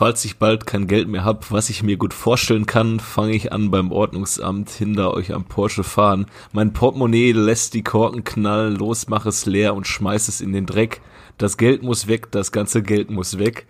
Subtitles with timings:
[0.00, 3.52] Falls ich bald kein Geld mehr hab, was ich mir gut vorstellen kann, fange ich
[3.52, 6.24] an beim Ordnungsamt hinter euch am Porsche fahren.
[6.52, 10.64] Mein Portemonnaie lässt die Korken knallen, los, mach es leer und schmeiß es in den
[10.64, 11.02] Dreck.
[11.36, 13.66] Das Geld muss weg, das ganze Geld muss weg.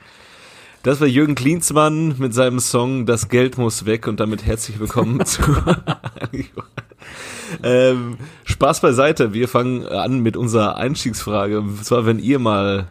[0.85, 5.24] Das war Jürgen Klinsmann mit seinem Song Das Geld muss weg und damit herzlich willkommen
[5.26, 5.42] zu
[7.65, 9.33] ähm, Spaß beiseite.
[9.33, 11.58] Wir fangen an mit unserer Einstiegsfrage.
[11.58, 12.87] Und zwar, wenn ihr mal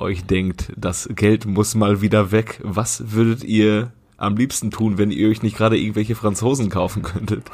[0.00, 5.10] euch denkt, das Geld muss mal wieder weg, was würdet ihr am liebsten tun, wenn
[5.10, 7.50] ihr euch nicht gerade irgendwelche Franzosen kaufen könntet?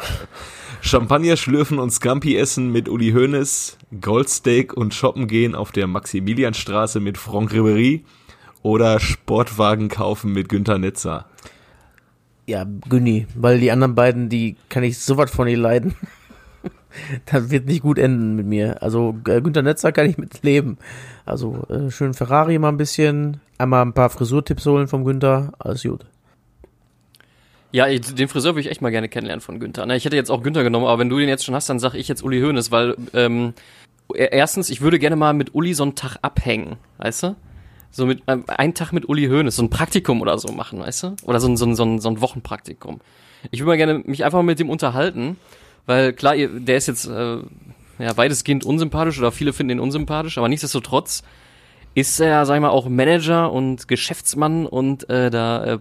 [0.81, 7.01] Champagner schlürfen und Scampi essen mit Uli Hoeneß, Goldsteak und shoppen gehen auf der Maximilianstraße
[7.01, 8.03] mit Franck Ribéry
[8.63, 11.27] oder Sportwagen kaufen mit Günther Netzer?
[12.47, 15.95] Ja, Günni, weil die anderen beiden, die kann ich so was von ihr leiden.
[17.27, 18.83] das wird nicht gut enden mit mir.
[18.83, 20.79] Also äh, Günter Netzer kann ich mit leben.
[21.25, 25.83] Also äh, schön Ferrari mal ein bisschen, einmal ein paar Frisurtipps holen vom Günther, alles
[25.83, 26.07] gut.
[27.73, 29.87] Ja, den Friseur würde ich echt mal gerne kennenlernen von Günther.
[29.91, 31.99] Ich hätte jetzt auch Günther genommen, aber wenn du den jetzt schon hast, dann sage
[31.99, 33.55] ich jetzt Uli Hoeneß, weil ähm,
[34.15, 37.37] erstens, ich würde gerne mal mit Uli so einen Tag abhängen, weißt du?
[37.91, 41.03] So mit ähm, einen Tag mit Uli Hoeneß, so ein Praktikum oder so machen, weißt
[41.03, 41.17] du?
[41.25, 43.01] Oder so ein, so ein, so ein, so ein Wochenpraktikum.
[43.51, 45.37] Ich würde mal gerne mich einfach mit dem unterhalten
[45.87, 47.39] weil klar, der ist jetzt äh,
[47.99, 51.23] ja, weitestgehend unsympathisch oder viele finden ihn unsympathisch, aber nichtsdestotrotz
[51.95, 55.79] ist er, sag ich mal, auch Manager und Geschäftsmann und äh, da, äh,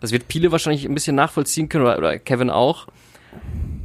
[0.00, 2.86] das wird Pile wahrscheinlich ein bisschen nachvollziehen können oder, oder Kevin auch.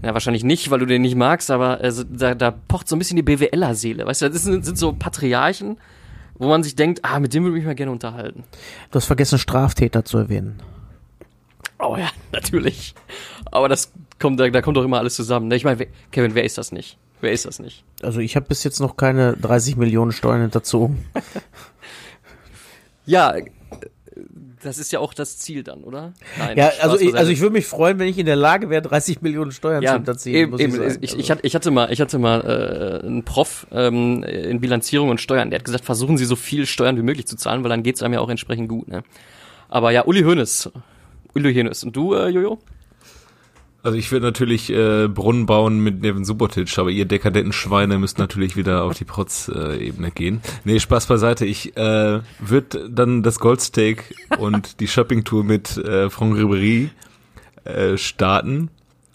[0.03, 2.99] Ja, wahrscheinlich nicht, weil du den nicht magst, aber äh, da, da pocht so ein
[2.99, 4.05] bisschen die BWLer-Seele.
[4.05, 5.77] Weißt du, das sind, sind so Patriarchen,
[6.35, 8.43] wo man sich denkt, ah, mit dem würde ich mich mal gerne unterhalten.
[8.91, 10.61] Du hast vergessen, Straftäter zu erwähnen.
[11.79, 12.95] Oh ja, natürlich.
[13.51, 15.47] Aber das kommt, da, da kommt doch immer alles zusammen.
[15.47, 15.55] Ne?
[15.55, 16.97] Ich meine, Kevin, wer ist das nicht?
[17.21, 17.83] Wer ist das nicht?
[18.01, 21.05] Also ich habe bis jetzt noch keine 30 Millionen Steuern hinterzogen.
[23.05, 23.35] ja,
[24.61, 26.13] das ist ja auch das Ziel dann, oder?
[26.37, 28.81] Nein, ja, also ich, also ich würde mich freuen, wenn ich in der Lage wäre,
[28.81, 30.35] 30 Millionen Steuern ja, zu hinterziehen.
[30.35, 30.97] Eben, eben.
[31.01, 35.09] Ich, ich, ich, ich, hatte mal, ich hatte mal äh, einen Prof ähm, in Bilanzierung
[35.09, 35.49] und Steuern.
[35.49, 38.01] Der hat gesagt, versuchen Sie so viel Steuern wie möglich zu zahlen, weil dann geht's
[38.03, 38.87] einem ja auch entsprechend gut.
[38.87, 39.03] Ne?
[39.69, 40.71] Aber ja, Uli Hoeneß.
[41.45, 41.83] Hoeneß.
[41.83, 42.59] Und du, äh, Jojo?
[43.83, 48.17] Also ich würde natürlich äh, Brunnen bauen mit Nevin Subotic, aber ihr dekadenten Schweine müsst
[48.17, 50.41] natürlich wieder auf die Protz-Ebene gehen.
[50.65, 51.45] Nee, Spaß beiseite.
[51.45, 56.89] Ich äh, würde dann das Goldsteak und die Shoppingtour mit äh, Franck Ribéry
[57.63, 58.69] äh, starten,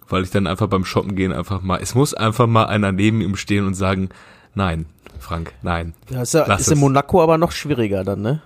[0.08, 3.20] weil ich dann einfach beim Shoppen gehen einfach mal, es muss einfach mal einer neben
[3.20, 4.08] ihm stehen und sagen,
[4.54, 4.86] nein,
[5.18, 5.92] Frank, nein.
[6.08, 8.42] Ja, ist, ja, ist in Monaco aber noch schwieriger dann, ne?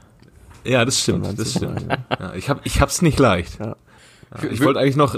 [0.66, 1.86] Ja, das stimmt, das stimmt.
[1.88, 3.58] Ja, ich hab, ich hab's nicht leicht.
[3.58, 3.76] Ja.
[4.42, 5.16] Ja, ich wollte eigentlich noch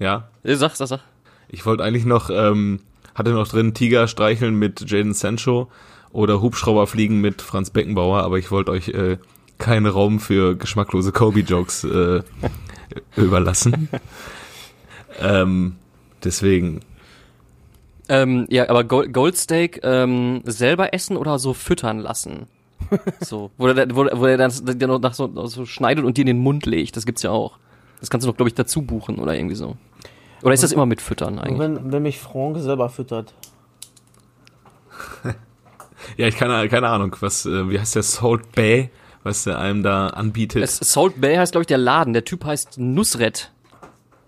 [0.00, 0.30] ja.
[0.42, 1.00] Sag, sag, sag.
[1.48, 2.80] Ich wollte eigentlich noch, ähm,
[3.14, 5.70] hatte noch drin Tiger streicheln mit Jaden Sancho
[6.10, 9.18] oder Hubschrauber fliegen mit Franz Beckenbauer, aber ich wollte euch äh,
[9.58, 12.22] keinen Raum für geschmacklose Kobe-Jokes äh,
[13.16, 13.90] überlassen.
[15.20, 15.76] ähm,
[16.24, 16.80] deswegen.
[18.08, 22.46] Ähm, ja, aber Gold Goldsteak ähm, selber essen oder so füttern lassen?
[23.20, 26.26] So, wo er, wo, wo er dann noch nach so, so schneidet und dir in
[26.26, 26.96] den Mund legt.
[26.96, 27.58] Das gibt's ja auch.
[28.00, 29.76] Das kannst du doch, glaube ich, dazu buchen oder irgendwie so.
[30.42, 31.58] Oder ist das immer mit Füttern eigentlich?
[31.58, 33.34] Wenn, wenn mich Franck selber füttert.
[36.16, 38.90] ja, ich keine, keine Ahnung, was, äh, wie heißt der Salt Bay,
[39.22, 40.62] was der einem da anbietet?
[40.62, 42.14] Es, Salt Bay heißt, glaube ich, der Laden.
[42.14, 43.52] Der Typ heißt Nusret.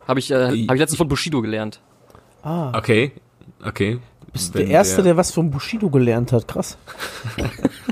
[0.06, 1.80] Habe ich, äh, hab ich letztens von Bushido gelernt.
[2.42, 2.76] Ah.
[2.76, 3.12] Okay,
[3.64, 4.00] okay.
[4.32, 6.76] Bist der Erste, der, der was von Bushido gelernt hat, krass.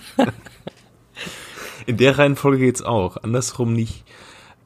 [1.91, 4.05] In der Reihenfolge geht's auch, andersrum nicht.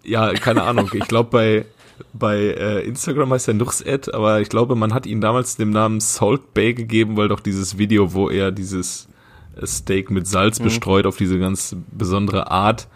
[0.02, 0.90] Ja, keine Ahnung.
[0.92, 1.64] Ich glaube bei
[2.12, 6.00] bei äh, Instagram heißt er Nuchsed, aber ich glaube, man hat ihn damals den Namen
[6.00, 9.08] Salt Bay gegeben, weil doch dieses Video, wo er dieses
[9.56, 10.64] äh, Steak mit Salz mhm.
[10.64, 12.88] bestreut auf diese ganz besondere Art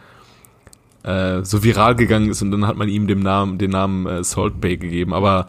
[1.04, 4.24] äh, so viral gegangen ist und dann hat man ihm den Namen, den Namen äh,
[4.24, 5.14] Salt Bay gegeben.
[5.14, 5.48] Aber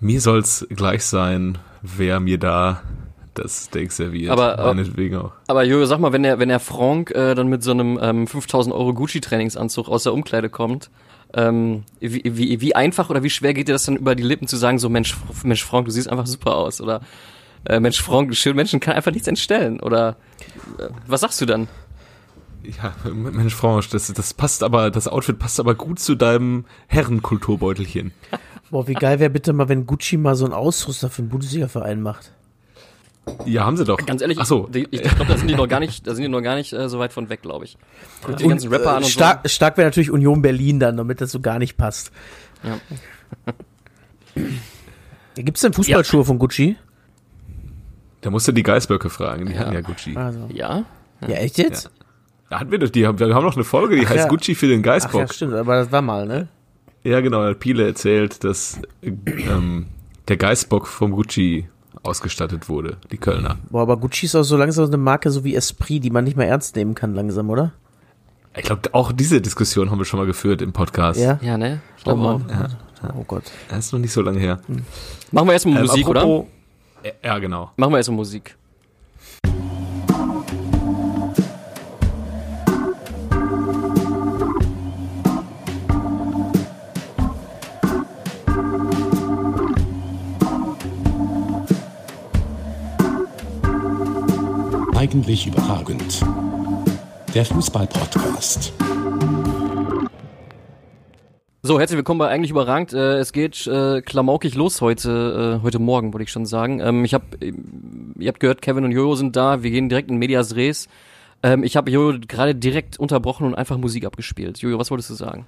[0.00, 2.82] mir soll's gleich sein, wer mir da
[3.34, 4.30] das Steak serviert.
[4.30, 5.32] Aber, meinetwegen auch.
[5.46, 8.26] Aber Jojo, sag mal, wenn der, wenn der Frank äh, dann mit so einem ähm,
[8.26, 10.90] 5000 Euro Gucci-Trainingsanzug aus der Umkleide kommt,
[11.34, 14.46] ähm, wie, wie, wie einfach oder wie schwer geht dir das dann über die Lippen
[14.46, 17.00] zu sagen, so Mensch, Mensch Frank, du siehst einfach super aus oder
[17.64, 20.16] äh, Mensch Frank, schön Menschen kann einfach nichts entstellen oder
[20.78, 21.68] äh, was sagst du dann?
[22.62, 28.12] Ja, Mensch Frank, das, das passt aber, das Outfit passt aber gut zu deinem Herrenkulturbeutelchen.
[28.70, 32.00] Boah, wie geil wäre bitte mal, wenn Gucci mal so einen Ausrüster für einen Bundesliga-Verein
[32.00, 32.32] macht.
[33.46, 33.98] Ja, haben sie doch.
[34.04, 34.68] Ganz ehrlich, Ach so.
[34.72, 36.72] ich, ich glaube, da sind die noch gar nicht, da sind die noch gar nicht
[36.72, 37.76] äh, so weit von weg, glaube ich.
[38.28, 38.34] Ja.
[38.34, 39.48] Die ganzen Rapper äh, an und stark, so.
[39.48, 42.10] stark wäre natürlich Union Berlin dann, damit das so gar nicht passt.
[42.62, 42.78] Ja.
[45.34, 46.24] Gibt es denn Fußballschuhe ja.
[46.24, 46.76] von Gucci?
[48.20, 49.60] Da musst du die Geißböcke fragen, die ja.
[49.60, 50.16] haben ja Gucci.
[50.16, 50.48] Also.
[50.52, 50.84] Ja?
[51.20, 51.90] Ja, echt jetzt?
[52.50, 54.28] Da hatten wir doch, die, wir haben noch eine Folge, die Ach heißt ja.
[54.28, 55.32] Gucci für den Ach ja, Geißbock.
[55.32, 56.48] stimmt, aber das war mal, ne?
[57.02, 59.86] Ja, genau, da hat Piele erzählt, dass ähm,
[60.28, 61.68] der Geißbock vom Gucci
[62.02, 63.56] ausgestattet wurde, die Kölner.
[63.70, 66.24] Boah, aber Gucci ist auch so langsam so eine Marke so wie Esprit, die man
[66.24, 67.72] nicht mehr ernst nehmen kann langsam, oder?
[68.56, 71.18] Ich glaube, auch diese Diskussion haben wir schon mal geführt im Podcast.
[71.20, 71.38] Ja?
[71.42, 71.80] Ja, ne?
[71.96, 72.38] Ich Oh glaube auch.
[72.38, 72.76] Mann.
[73.18, 73.44] Oh Gott.
[73.68, 74.60] Das ist noch nicht so lange her.
[75.32, 76.20] Machen wir erstmal Ähm, Musik, oder?
[76.22, 76.46] apropos-
[77.04, 77.70] Ja, Ja, genau.
[77.76, 78.56] Machen wir erstmal Musik.
[95.04, 96.24] Eigentlich überragend.
[97.34, 98.72] Der Fußball-Podcast.
[101.62, 102.94] So, herzlich willkommen bei Eigentlich überragend.
[102.94, 106.80] Äh, es geht äh, klamaukig los heute, äh, heute Morgen, wollte ich schon sagen.
[106.80, 107.26] Ähm, ich habe,
[108.18, 109.62] ihr habt gehört, Kevin und Jojo sind da.
[109.62, 110.88] Wir gehen direkt in Medias Res.
[111.42, 114.56] Ähm, ich habe Jojo gerade direkt unterbrochen und einfach Musik abgespielt.
[114.60, 115.44] Jojo, was wolltest du sagen?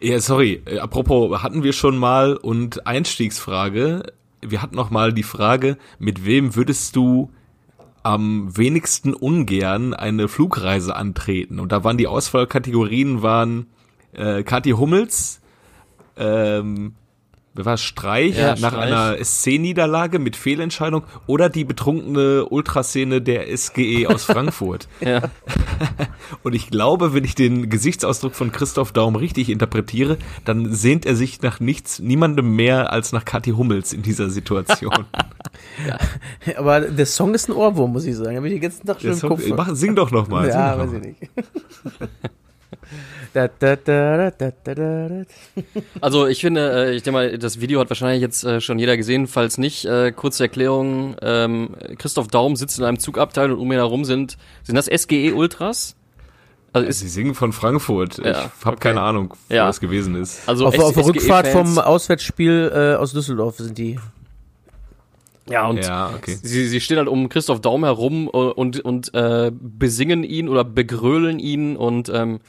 [0.00, 0.62] Ja, sorry.
[0.64, 4.14] Äh, apropos, hatten wir schon mal und Einstiegsfrage.
[4.40, 7.28] Wir hatten noch mal die Frage, mit wem würdest du
[8.02, 11.60] am wenigsten ungern eine Flugreise antreten?
[11.60, 13.66] Und da waren die Auswahlkategorien waren
[14.12, 15.40] äh, Kathi Hummels,
[16.16, 16.94] ähm,
[17.54, 17.76] war?
[17.76, 18.92] Streich Ja, nach Streich.
[18.92, 24.88] einer SC-Niederlage mit Fehlentscheidung oder die betrunkene Ultraszene der SGE aus Frankfurt.
[25.00, 25.22] Ja.
[26.42, 31.16] Und ich glaube, wenn ich den Gesichtsausdruck von Christoph Daum richtig interpretiere, dann sehnt er
[31.16, 35.06] sich nach nichts, niemandem mehr als nach Kathi Hummels in dieser Situation.
[36.56, 38.36] Aber der Song ist ein Ohrwurm, muss ich sagen.
[38.36, 39.42] Habe ich den ganzen Tag schon im Kopf.
[39.56, 40.48] mach, sing doch noch mal.
[40.48, 41.16] ja, weiß ich nicht.
[43.32, 45.24] Da, da, da.
[46.00, 48.96] Also ich finde, äh, ich denke mal, das Video hat wahrscheinlich jetzt äh, schon jeder
[48.96, 49.84] gesehen, falls nicht.
[49.84, 54.36] Äh, kurze Erklärung, ähm, Christoph Daum sitzt in einem Zugabteil und um ihn herum sind,
[54.62, 55.96] sind das SGE Ultras?
[56.74, 58.18] Also ist, Sie singen von Frankfurt.
[58.18, 58.76] Ja, ich habe okay.
[58.80, 59.66] keine Ahnung, wo Ja.
[59.66, 60.48] das gewesen ist.
[60.48, 63.98] also Auf, auf der SGE Rückfahrt vom Auswärtsspiel äh, aus Düsseldorf sind die.
[65.48, 66.38] Ja, und Ja, okay.
[66.40, 71.38] sie, sie stehen halt um Christoph Daum herum und, und äh, besingen ihn oder begrölen
[71.38, 72.40] ihn und ähm,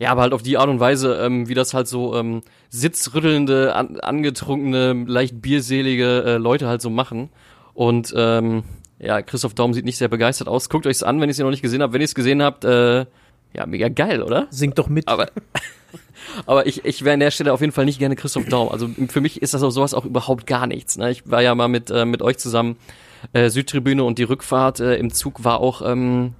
[0.00, 3.76] ja, aber halt auf die Art und Weise, ähm, wie das halt so ähm, sitzrüttelnde,
[3.76, 7.28] an, angetrunkene, leicht bierselige äh, Leute halt so machen.
[7.74, 8.64] Und ähm,
[8.98, 10.70] ja, Christoph Daum sieht nicht sehr begeistert aus.
[10.70, 11.92] Guckt euch's an, wenn ihr es noch nicht gesehen habt.
[11.92, 13.00] Wenn ihr es gesehen habt, äh,
[13.52, 14.46] ja, mega geil, oder?
[14.48, 15.06] Singt doch mit.
[15.06, 15.26] Aber,
[16.46, 18.70] aber ich, ich wäre an der Stelle auf jeden Fall nicht gerne Christoph Daum.
[18.70, 20.96] Also für mich ist das auch sowas auch überhaupt gar nichts.
[20.96, 21.10] Ne?
[21.10, 22.78] Ich war ja mal mit, äh, mit euch zusammen
[23.34, 26.32] äh, Südtribüne und die Rückfahrt äh, im Zug war auch, ähm,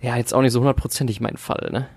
[0.00, 1.68] ja, jetzt auch nicht so hundertprozentig mein Fall.
[1.70, 1.88] Ne?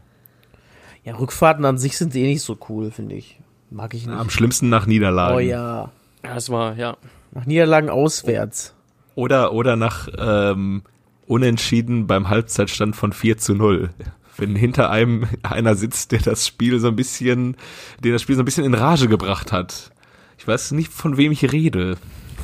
[1.05, 3.39] Ja, Rückfahrten an sich sind eh nicht so cool, finde ich.
[3.69, 4.17] Mag ich nicht.
[4.17, 5.35] Am schlimmsten nach Niederlagen.
[5.35, 5.91] Oh ja.
[6.23, 6.97] Ja, Das war, ja.
[7.31, 8.73] Nach Niederlagen auswärts.
[9.13, 10.81] Oder, oder nach ähm,
[11.27, 13.89] Unentschieden beim Halbzeitstand von 4 zu 0.
[14.37, 17.55] Wenn hinter einem einer sitzt, der das Spiel so ein bisschen,
[18.03, 19.91] der das Spiel so ein bisschen in Rage gebracht hat.
[20.37, 21.97] Ich weiß nicht, von wem ich rede.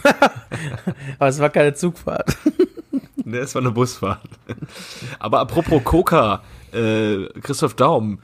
[1.19, 2.37] Aber es war keine Zugfahrt.
[3.23, 4.27] Ne, es war eine Busfahrt.
[5.19, 6.41] Aber apropos Coca,
[6.73, 8.19] äh, Christoph Daum,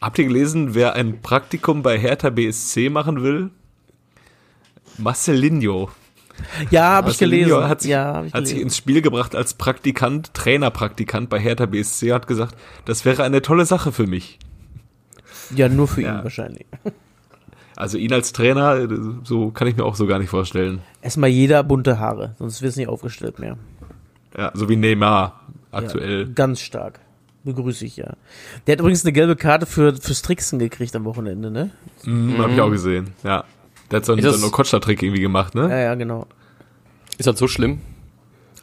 [0.00, 3.50] habt ihr gelesen, wer ein Praktikum bei Hertha BSC machen will?
[4.98, 5.90] Marcelinho.
[6.70, 7.68] Ja, habe ich gelesen.
[7.68, 8.62] Hat sich, ja, ich hat sich gelesen.
[8.68, 12.56] ins Spiel gebracht als Praktikant, Trainerpraktikant bei Hertha BSC, hat gesagt,
[12.86, 14.38] das wäre eine tolle Sache für mich.
[15.54, 16.18] Ja, nur für Ja.
[16.18, 16.66] ihn wahrscheinlich.
[17.76, 18.88] Also ihn als Trainer, äh,
[19.24, 20.82] so kann ich mir auch so gar nicht vorstellen.
[21.00, 23.56] Erstmal jeder bunte Haare, sonst wird es nicht aufgestellt mehr.
[24.36, 25.40] Ja, so wie Neymar
[25.70, 26.26] aktuell.
[26.26, 27.00] Ja, ganz stark.
[27.44, 28.12] Begrüße ich ja.
[28.66, 31.70] Der hat übrigens eine gelbe Karte für, fürs Tricksen gekriegt am Wochenende, ne?
[32.04, 33.44] Mhm, Hab ich auch gesehen, ja.
[33.90, 35.68] Der hat so einen, so das- einen Okocha-Trick irgendwie gemacht, ne?
[35.70, 36.26] Ja, ja, genau.
[37.18, 37.80] Ist das so schlimm?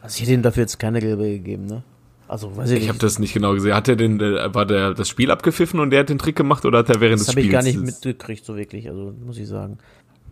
[0.00, 1.82] Also ich hätte ihm dafür jetzt keine gelbe gegeben, ne?
[2.28, 2.88] Also, weiß ich, Ich nicht.
[2.90, 3.74] habe das nicht genau gesehen.
[3.74, 6.64] Hat er den, äh, war der das Spiel abgepfiffen und der hat den Trick gemacht
[6.66, 7.64] oder hat er während das des habe ich Spiels?
[7.64, 9.78] gar nicht mitgekriegt, so wirklich, also muss ich sagen.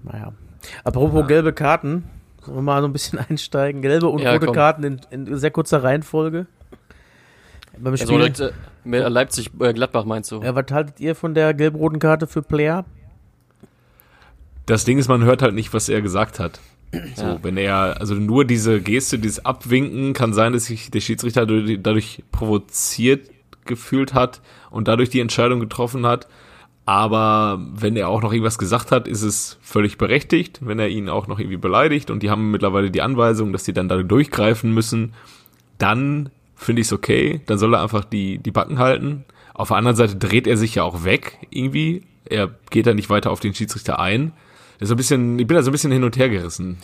[0.04, 0.32] Naja.
[0.84, 2.04] Apropos gelbe Karten,
[2.44, 3.80] sollen wir mal so ein bisschen einsteigen?
[3.82, 4.54] Gelbe und Ja, rote komm.
[4.54, 6.46] Karten in, in sehr kurzer Reihenfolge.
[7.78, 8.18] Beim Also Spiel.
[8.18, 10.42] direkt, äh, Leipzig, äh, Gladbach meinst du?
[10.42, 12.84] ja, was haltet ihr von der gelb-roten Karte für Player?
[14.66, 16.60] Das Ding ist, man hört halt nicht, was er gesagt hat.
[17.14, 17.38] So, Ja.
[17.42, 21.78] wenn er, also nur diese Geste, dieses Abwinken, kann sein, dass sich der Schiedsrichter dadurch,
[21.82, 23.28] dadurch provoziert
[23.64, 24.40] gefühlt hat
[24.70, 26.28] und dadurch die Entscheidung getroffen hat.
[26.84, 31.08] Aber wenn er auch noch irgendwas gesagt hat, ist es völlig berechtigt, wenn er ihn
[31.08, 34.72] auch noch irgendwie beleidigt und die haben mittlerweile die Anweisung, dass die dann da durchgreifen
[34.72, 35.12] müssen,
[35.78, 39.24] dann finde ich es okay, dann soll er einfach die, die Backen halten.
[39.54, 42.02] Auf der anderen Seite dreht er sich ja auch weg irgendwie.
[42.24, 44.32] Er geht da nicht weiter auf den Schiedsrichter ein.
[44.78, 46.78] Das ist so ein bisschen, ich bin da so ein bisschen hin und her gerissen.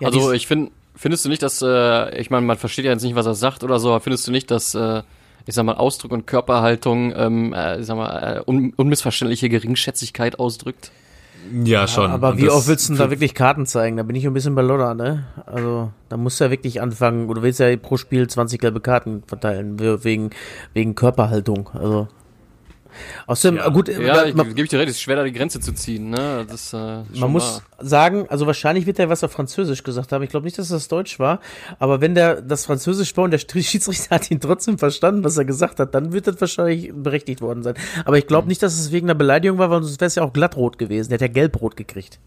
[0.00, 3.02] Ja, also ich finde, findest du nicht, dass, äh, ich meine, man versteht ja jetzt
[3.02, 5.02] nicht, was er sagt oder so, aber findest du nicht, dass äh,
[5.48, 10.38] ich sag mal, Ausdruck und Körperhaltung, ähm, äh, ich sag mal, äh, un unmissverständliche Geringschätzigkeit
[10.38, 10.92] ausdrückt.
[11.64, 12.10] Ja, schon.
[12.10, 13.96] Aber Und wie oft willst du da wirklich Karten zeigen?
[13.96, 15.24] Da bin ich ein bisschen bei Lodder, ne?
[15.46, 19.22] Also, da musst du ja wirklich anfangen, oder willst ja pro Spiel 20 gelbe Karten
[19.26, 20.30] verteilen, we- wegen,
[20.74, 21.70] wegen Körperhaltung.
[21.72, 22.08] Also.
[23.26, 23.68] Außerdem, Ja.
[23.68, 26.10] gut, Ja, ich, gebe ich dir recht, es ist schwer, da die Grenze zu ziehen,
[26.10, 26.46] ne?
[26.48, 27.86] Das äh, man muss wahr.
[27.86, 30.22] sagen, also wahrscheinlich wird er was auf Französisch gesagt haben.
[30.22, 31.40] Ich glaube nicht, dass das Deutsch war,
[31.78, 35.44] aber wenn der das Französisch war und der Schiedsrichter hat ihn trotzdem verstanden, was er
[35.44, 37.74] gesagt hat, dann wird das wahrscheinlich berechtigt worden sein.
[38.04, 38.48] Aber ich glaube Mhm.
[38.48, 41.10] nicht, dass es wegen einer Beleidigung war, weil sonst wäre es ja auch glattrot gewesen.
[41.10, 42.18] Der hat ja gelbrot gekriegt.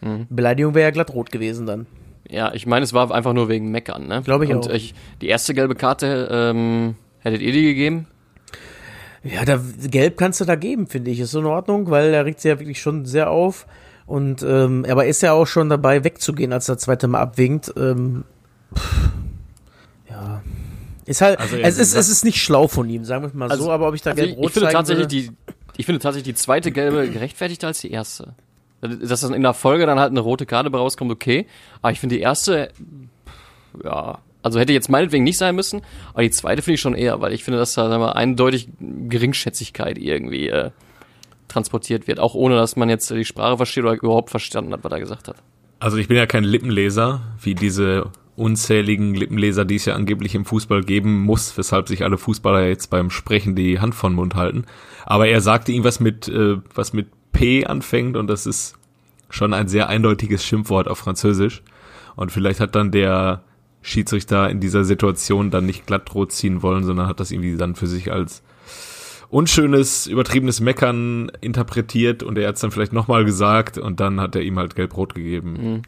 [0.00, 0.26] Mhm.
[0.30, 1.86] Beleidigung wäre ja glattrot gewesen dann.
[2.28, 4.22] Ja, ich meine, es war einfach nur wegen Meckern, ne?
[4.24, 4.72] Glaub ich Und auch.
[4.72, 8.06] Ich, die erste gelbe Karte, ähm, hättet ihr die gegeben?
[9.22, 9.60] Ja, da,
[9.90, 11.20] gelb kannst du da geben, finde ich.
[11.20, 13.66] Ist so in Ordnung, weil er regt sich ja wirklich schon sehr auf.
[14.06, 17.72] Und ähm, aber ist ja auch schon dabei, wegzugehen, als der zweite Mal abwinkt.
[17.76, 18.24] Ähm,
[18.74, 19.10] pff,
[20.08, 20.42] ja.
[21.06, 23.34] Ist halt, Also er es, ist, es ist nicht schlau von ihm, sagen wir es
[23.34, 25.30] mal Also- so, aber ob ich da Also ich, gelb-rot ich finde tatsächlich die,
[25.76, 28.34] ich finde tatsächlich die zweite gelbe gerechtfertigter als die erste.
[28.80, 31.46] Dass dann in der Folge dann halt eine rote Karte rauskommt, okay.
[31.82, 32.70] Aber ich finde die erste,
[33.84, 35.82] ja, also hätte jetzt meinetwegen nicht sein müssen,
[36.12, 38.68] aber die zweite finde ich schon eher, weil ich finde, dass da sagen wir, eindeutig
[38.80, 40.70] Geringschätzigkeit irgendwie äh,
[41.48, 44.92] transportiert wird, auch ohne dass man jetzt die Sprache versteht oder überhaupt verstanden hat, was
[44.92, 45.36] er gesagt hat.
[45.78, 50.44] Also ich bin ja kein Lippenleser, wie diese unzähligen Lippenleser, die es ja angeblich im
[50.44, 54.64] Fußball geben muss, weshalb sich alle Fußballer jetzt beim Sprechen die Hand von Mund halten.
[55.04, 58.76] Aber er sagte irgendwas mit, äh, was mit P anfängt und das ist
[59.28, 61.62] schon ein sehr eindeutiges Schimpfwort auf Französisch.
[62.16, 63.42] Und vielleicht hat dann der
[63.82, 67.86] Schiedsrichter in dieser Situation dann nicht glattrot ziehen wollen, sondern hat das irgendwie dann für
[67.86, 68.42] sich als
[69.30, 74.34] unschönes, übertriebenes Meckern interpretiert und er hat es dann vielleicht nochmal gesagt und dann hat
[74.34, 75.82] er ihm halt gelb-rot gegeben.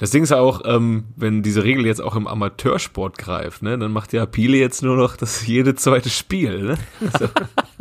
[0.00, 3.78] Das Ding ist ja auch, ähm, wenn diese Regel jetzt auch im Amateursport greift, ne,
[3.78, 6.78] dann macht ja Piele jetzt nur noch das jede zweite Spiel, ne?
[7.18, 7.28] So.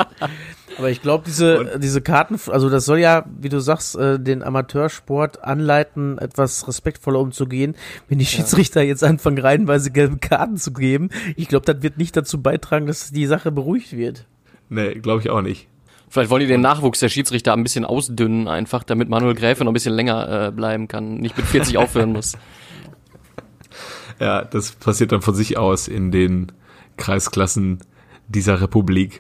[0.78, 4.44] aber ich glaube, diese, diese Karten, also das soll ja, wie du sagst, äh, den
[4.44, 7.76] Amateursport anleiten, etwas respektvoller umzugehen.
[8.10, 12.18] Wenn die Schiedsrichter jetzt anfangen, reihenweise gelbe Karten zu geben, ich glaube, das wird nicht
[12.18, 14.26] dazu beitragen, dass die Sache beruhigt wird.
[14.68, 15.70] Nee, glaube ich auch nicht.
[16.10, 19.72] Vielleicht wollen die den Nachwuchs der Schiedsrichter ein bisschen ausdünnen, einfach, damit Manuel Gräfe noch
[19.72, 22.38] ein bisschen länger äh, bleiben kann, nicht mit 40 aufhören muss.
[24.20, 26.52] Ja, das passiert dann von sich aus in den
[26.98, 27.80] Kreisklassen
[28.28, 29.20] dieser Republik.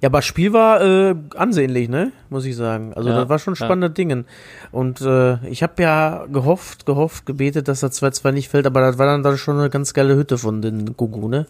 [0.00, 2.12] Ja, aber das Spiel war äh, ansehnlich, ne?
[2.30, 2.94] Muss ich sagen.
[2.94, 3.64] Also Ja, das war schon ja.
[3.64, 4.24] spannende Dinge.
[4.70, 8.98] Und äh, ich habe ja gehofft, gehofft, gebetet, dass das 2-2 nicht fällt, aber das
[8.98, 11.46] war dann, dann schon eine ganz geile Hütte von den Gugu, ne?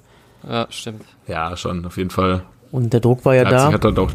[0.49, 1.05] Ja, stimmt.
[1.27, 2.43] Ja, schon, auf jeden Fall.
[2.71, 3.73] Und der Druck war ja Leipzig da.
[3.73, 4.13] hat halt auch,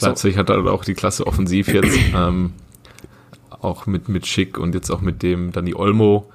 [0.00, 2.52] Leipzig hat halt auch die Klasse offensiv jetzt, ähm,
[3.60, 6.28] auch mit, mit Schick und jetzt auch mit dem Dani Olmo.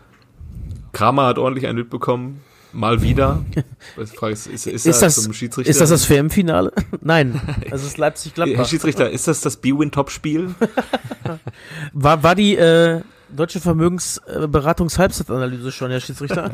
[0.93, 2.41] Kramer hat ordentlich einen mitbekommen.
[2.73, 3.43] Mal wieder.
[3.99, 5.71] Ich frage, ist, ist, ist, Ist das, zum Schiedsrichter?
[5.71, 6.71] ist das das WM-Finale?
[7.01, 8.65] Nein, es ist Herr Leipzig-Gladbach.
[8.69, 10.53] Schiedsrichter, ist das das B-Win-Top-Spiel?
[11.93, 13.01] War, war die äh,
[13.35, 16.51] deutsche Vermögensberatungs-Halbzeitanalyse schon, Herr Schiedsrichter?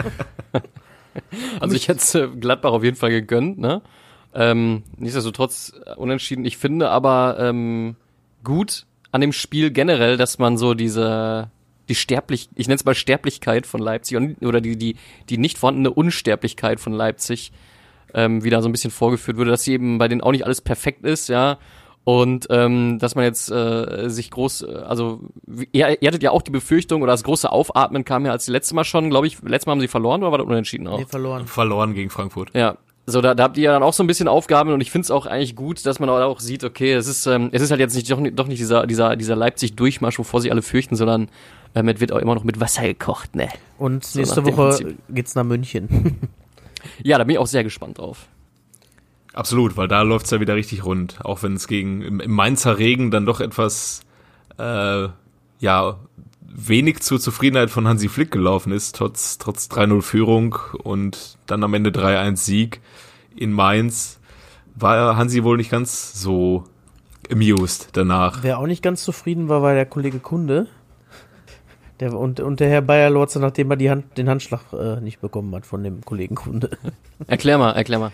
[1.60, 3.82] Also ich hätte es äh, Gladbach auf jeden Fall gegönnt, ne?
[4.36, 6.46] Ähm, nichtsdestotrotz äh, unentschieden.
[6.46, 7.96] Ich finde aber ähm,
[8.44, 11.52] gut an dem Spiel generell, dass man so diese
[11.90, 14.96] die sterblich, ich nenne es mal Sterblichkeit von Leipzig und, oder die die
[15.30, 17.52] die nicht vorhandene Unsterblichkeit von Leipzig
[18.14, 20.62] ähm, wieder so ein bisschen vorgeführt wurde, dass sie eben bei denen auch nicht alles
[20.62, 21.58] perfekt ist, ja.
[22.06, 25.22] Und ähm, dass man jetzt äh, sich groß, äh, also
[25.72, 28.52] ihr, ihr hattet ja auch die Befürchtung oder das große Aufatmen kam ja als die
[28.52, 31.00] letzte Mal schon, glaube ich, letztes Mal haben sie verloren oder war das unentschieden auch?
[31.00, 31.48] Nee, verloren.
[31.48, 32.50] Verloren gegen Frankfurt.
[32.54, 32.78] Ja.
[33.06, 35.12] So, da, da habt ihr ja dann auch so ein bisschen Aufgaben und ich find's
[35.12, 37.96] auch eigentlich gut, dass man auch sieht, okay, es ist, ähm, es ist halt jetzt
[37.96, 41.28] nicht doch, nicht doch nicht dieser, dieser, dieser Leipzig-Durchmarsch, wovor sie alle fürchten, sondern
[41.76, 43.50] ähm, es wird auch immer noch mit Wasser gekocht, ne?
[43.78, 44.98] Und So nächste Woche Prinzip.
[45.10, 46.20] geht's nach München.
[47.02, 48.28] Ja, da bin ich auch sehr gespannt drauf.
[49.34, 51.18] Absolut, weil da läuft's ja wieder richtig rund.
[51.24, 54.02] Auch wenn es gegen im, im Mainzer Regen dann doch etwas
[54.60, 55.08] äh,
[55.60, 56.00] ja
[56.56, 61.74] wenig zur Zufriedenheit von Hansi Flick gelaufen ist, trotz, trotz 3-0 Führung und dann am
[61.74, 62.82] Ende 3-1 Sieg
[63.36, 64.20] in Mainz,
[64.76, 66.66] war Hansi wohl nicht ganz so
[67.32, 68.44] amused danach.
[68.44, 70.68] Wer auch nicht ganz zufrieden war, war der Kollege Kunde.
[72.00, 75.54] Der, und, und der Herr Bayer-Lorzer, nachdem er die Hand, den Handschlag äh, nicht bekommen
[75.56, 76.72] hat von dem Kollegen Kunde.
[77.28, 78.12] Erklär mal, erklär mal.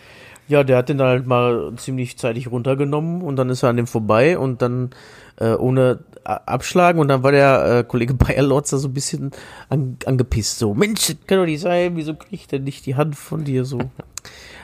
[0.50, 3.78] Ja, der hat den dann halt mal ziemlich zeitig runtergenommen und dann ist er an
[3.78, 4.90] dem vorbei und dann
[5.40, 9.32] äh, ohne abschlagen und dann war der äh, Kollege Bayer-Lorzer so ein bisschen
[9.70, 10.60] an, angepisst.
[10.60, 13.66] So, Mensch, das kann doch nicht sein, wieso kriegt er nicht die Hand von dir
[13.66, 13.80] so?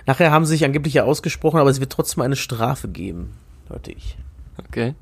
[0.06, 3.32] Nachher haben sie sich angeblich ja ausgesprochen, aber es wird trotzdem eine Strafe geben,
[3.70, 4.18] hörte ich.
[4.60, 4.94] Okay.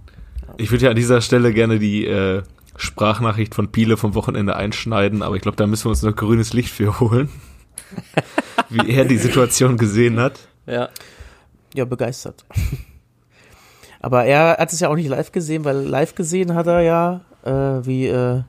[0.58, 2.44] Ich würde ja an dieser Stelle gerne die äh,
[2.77, 6.53] Sprachnachricht von Piele vom Wochenende einschneiden, aber ich glaube, da müssen wir uns noch grünes
[6.53, 7.30] Licht für holen.
[8.70, 10.39] wie er die Situation gesehen hat.
[10.65, 10.89] Ja.
[11.74, 12.46] Ja, begeistert.
[14.03, 17.22] Aber er hat es ja auch nicht live gesehen, weil live gesehen hat er ja,
[17.45, 17.51] äh,
[17.86, 18.41] wie äh,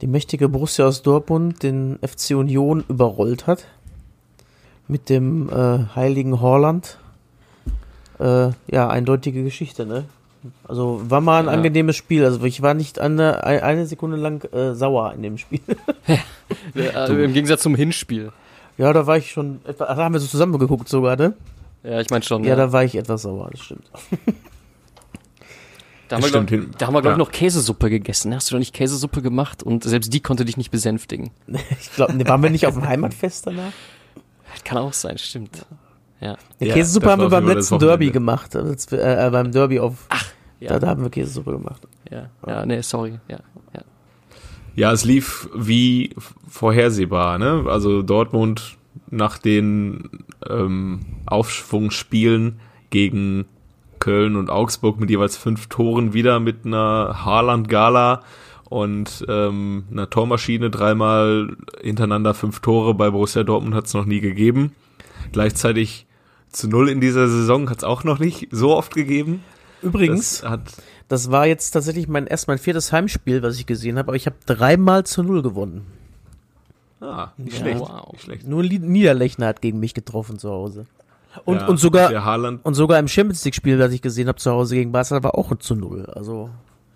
[0.00, 3.64] die mächtige Borussia aus Dortmund den FC Union überrollt hat.
[4.88, 6.96] Mit dem äh, heiligen Horland.
[8.18, 10.04] Äh, ja, eindeutige Geschichte, ne?
[10.66, 11.52] Also war mal ein Ja.
[11.52, 12.24] angenehmes Spiel.
[12.24, 15.60] Also ich war nicht eine, eine Sekunde lang äh, sauer in dem Spiel.
[16.74, 18.32] ja Im Gegensatz zum Hinspiel.
[18.78, 21.34] ja, da war ich schon etwa, da haben wir so zusammen geguckt sogar, ne?
[21.82, 22.44] Ja, ich meine schon.
[22.44, 23.90] Ja, da war ich etwas sauer, das stimmt.
[26.08, 27.16] Da haben wir, glaub, da haben wir, glaube ich, ja.
[27.18, 28.34] noch Käsesuppe gegessen.
[28.34, 29.62] Hast du doch nicht Käsesuppe gemacht?
[29.62, 31.30] Und selbst die konnte dich nicht besänftigen.
[31.80, 33.72] Ich glaube, ne, waren wir nicht auf dem Heimatfest danach?
[34.64, 35.66] Kann auch sein, stimmt.
[36.20, 36.36] Ja.
[36.60, 38.54] Die Ja, Käsesuppe das haben wir beim das letzten Derby gemacht.
[38.56, 40.06] Als wir, äh, beim Derby auf.
[40.60, 41.82] Ja, Da, da haben wir Käsesuppe gemacht.
[42.10, 43.18] ja, ja, nee, sorry.
[43.28, 43.40] Ja,
[43.74, 43.82] ja.
[44.76, 46.14] Ja, es lief wie
[46.48, 47.64] vorhersehbar, ne?
[47.66, 48.76] Also Dortmund
[49.10, 50.08] nach den
[50.48, 52.60] ähm, Aufschwungsspielen
[52.90, 53.46] gegen
[54.06, 58.22] Köln und Augsburg mit jeweils fünf Toren wieder mit einer Haaland-Gala
[58.70, 64.20] und ähm, einer Tormaschine dreimal hintereinander fünf Tore bei Borussia Dortmund hat es noch nie
[64.20, 64.70] gegeben.
[65.32, 66.06] Gleichzeitig
[66.50, 69.42] zu null in dieser Saison hat es auch noch nicht so oft gegeben.
[69.82, 70.60] Übrigens, Das hat
[71.08, 74.26] das war jetzt tatsächlich mein erst mein viertes Heimspiel, was ich gesehen habe, aber ich
[74.26, 75.84] habe dreimal zu null gewonnen.
[77.00, 77.58] ah, nicht Ja.
[77.64, 78.12] schlecht, Wow.
[78.12, 78.46] nicht schlecht.
[78.46, 80.86] Nur Niederlechner hat gegen mich getroffen zu Hause.
[81.44, 84.38] Und, Ja, und sogar Haaland und sogar im Champions League Spiel, das ich gesehen habe
[84.38, 86.06] zu Hause gegen Barca, war auch zu null.
[86.06, 86.50] Also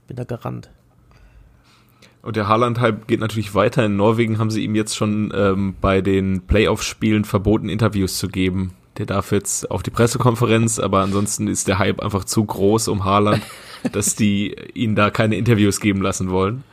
[0.06, 0.70] bin da gerannt.
[2.22, 3.86] Und der Haaland-Hype geht natürlich weiter.
[3.86, 8.72] In Norwegen haben sie ihm jetzt schon ähm, bei den Playoff-Spielen verboten, Interviews zu geben.
[8.98, 13.04] Der darf jetzt auf die Pressekonferenz, aber ansonsten ist der Hype einfach zu groß um
[13.04, 13.42] Haaland,
[13.92, 16.64] dass die ihn da keine Interviews geben lassen wollen.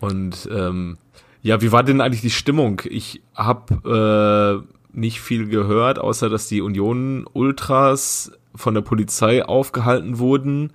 [0.00, 0.98] Und ähm,
[1.40, 2.82] ja, wie war denn eigentlich die Stimmung?
[2.84, 10.72] Ich habe äh, nicht viel gehört, außer dass die Union-Ultras von der Polizei aufgehalten wurden.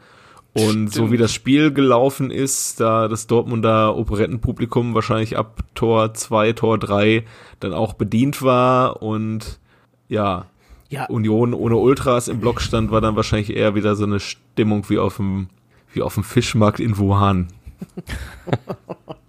[0.56, 1.12] Und so Stimmt.
[1.12, 7.26] wie das Spiel gelaufen ist, da das Dortmunder Operettenpublikum wahrscheinlich ab Tor 2, Tor 3
[7.60, 9.60] dann auch bedient war und
[10.10, 10.46] ja,
[10.90, 14.88] Ja, Union ohne Ultras im Block stand, war dann wahrscheinlich eher wieder so eine Stimmung
[14.90, 15.48] wie auf dem,
[15.92, 17.48] wie auf dem Fischmarkt in Wuhan.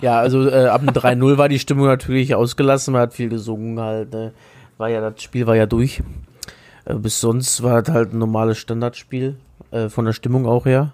[0.00, 3.80] Ja, also äh, ab dem 3-0 war die Stimmung natürlich ausgelassen, man hat viel gesungen
[3.80, 4.32] halt, ne?
[4.78, 6.02] War ja, das Spiel war ja durch.
[6.84, 9.36] Äh, bis sonst war das halt ein normales Standardspiel,
[9.70, 10.92] äh, von der Stimmung auch her.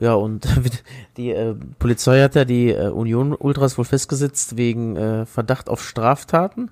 [0.00, 0.46] Ja, und
[1.16, 6.70] die äh, Polizei hat ja die äh, Union-Ultras wohl festgesetzt wegen äh, Verdacht auf Straftaten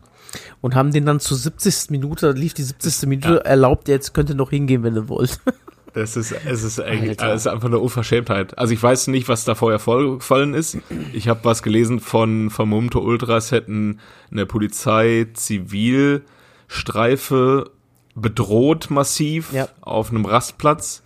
[0.61, 1.91] und haben den dann zur 70.
[1.91, 3.09] Minute, lief die 70.
[3.09, 3.41] Minute, Ja.
[3.41, 5.39] erlaubt, jetzt könnt ihr noch hingehen, wenn ihr wollt.
[5.95, 7.35] Das ist, es ist eigentlich, Alter.
[7.35, 8.57] es ist einfach eine Unverschämtheit.
[8.57, 10.79] Also ich weiß nicht, was da vorher vorgefallen ist.
[11.13, 14.01] Ich habe was gelesen von vermummte Ultras hätten
[14.31, 17.71] eine Polizei Zivilstreife
[18.15, 19.69] bedroht massiv Ja.
[19.81, 21.03] auf einem Rastplatz.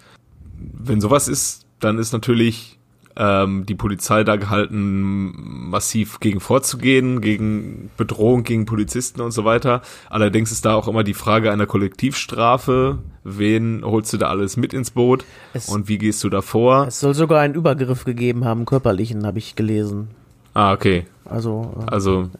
[0.58, 2.78] Wenn sowas ist, dann ist natürlich
[3.16, 5.32] ähm, die Polizei da gehalten,
[5.70, 9.82] massiv gegen vorzugehen, gegen Bedrohung gegen Polizisten und so weiter.
[10.10, 12.98] Allerdings ist da auch immer die Frage einer Kollektivstrafe.
[13.24, 15.24] Wen holst du da alles mit ins Boot?
[15.54, 16.86] Es- und wie gehst du da vor?
[16.86, 20.08] Es soll sogar einen Übergriff gegeben haben, körperlichen, habe ich gelesen.
[20.54, 21.06] Ah, okay.
[21.24, 22.30] Also, äh, Also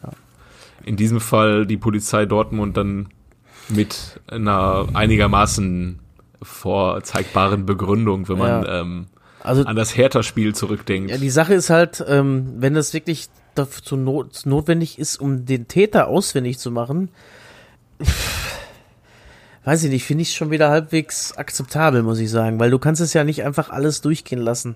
[0.83, 3.09] in diesem Fall die Polizei Dortmund dann
[3.69, 5.99] mit einer einigermaßen
[6.41, 9.05] vorzeigbaren Begründung, wenn man ähm,
[9.47, 11.11] also an das Hertha-Spiel zurückdenkt.
[11.11, 15.67] Ja, die Sache ist halt, ähm, wenn das wirklich dazu not notwendig ist, um den
[15.67, 17.09] Täter auswendig zu machen,
[19.63, 23.01] weiß ich nicht, finde ich schon wieder halbwegs akzeptabel, muss ich sagen, weil du kannst
[23.01, 24.75] es ja nicht einfach alles durchgehen lassen.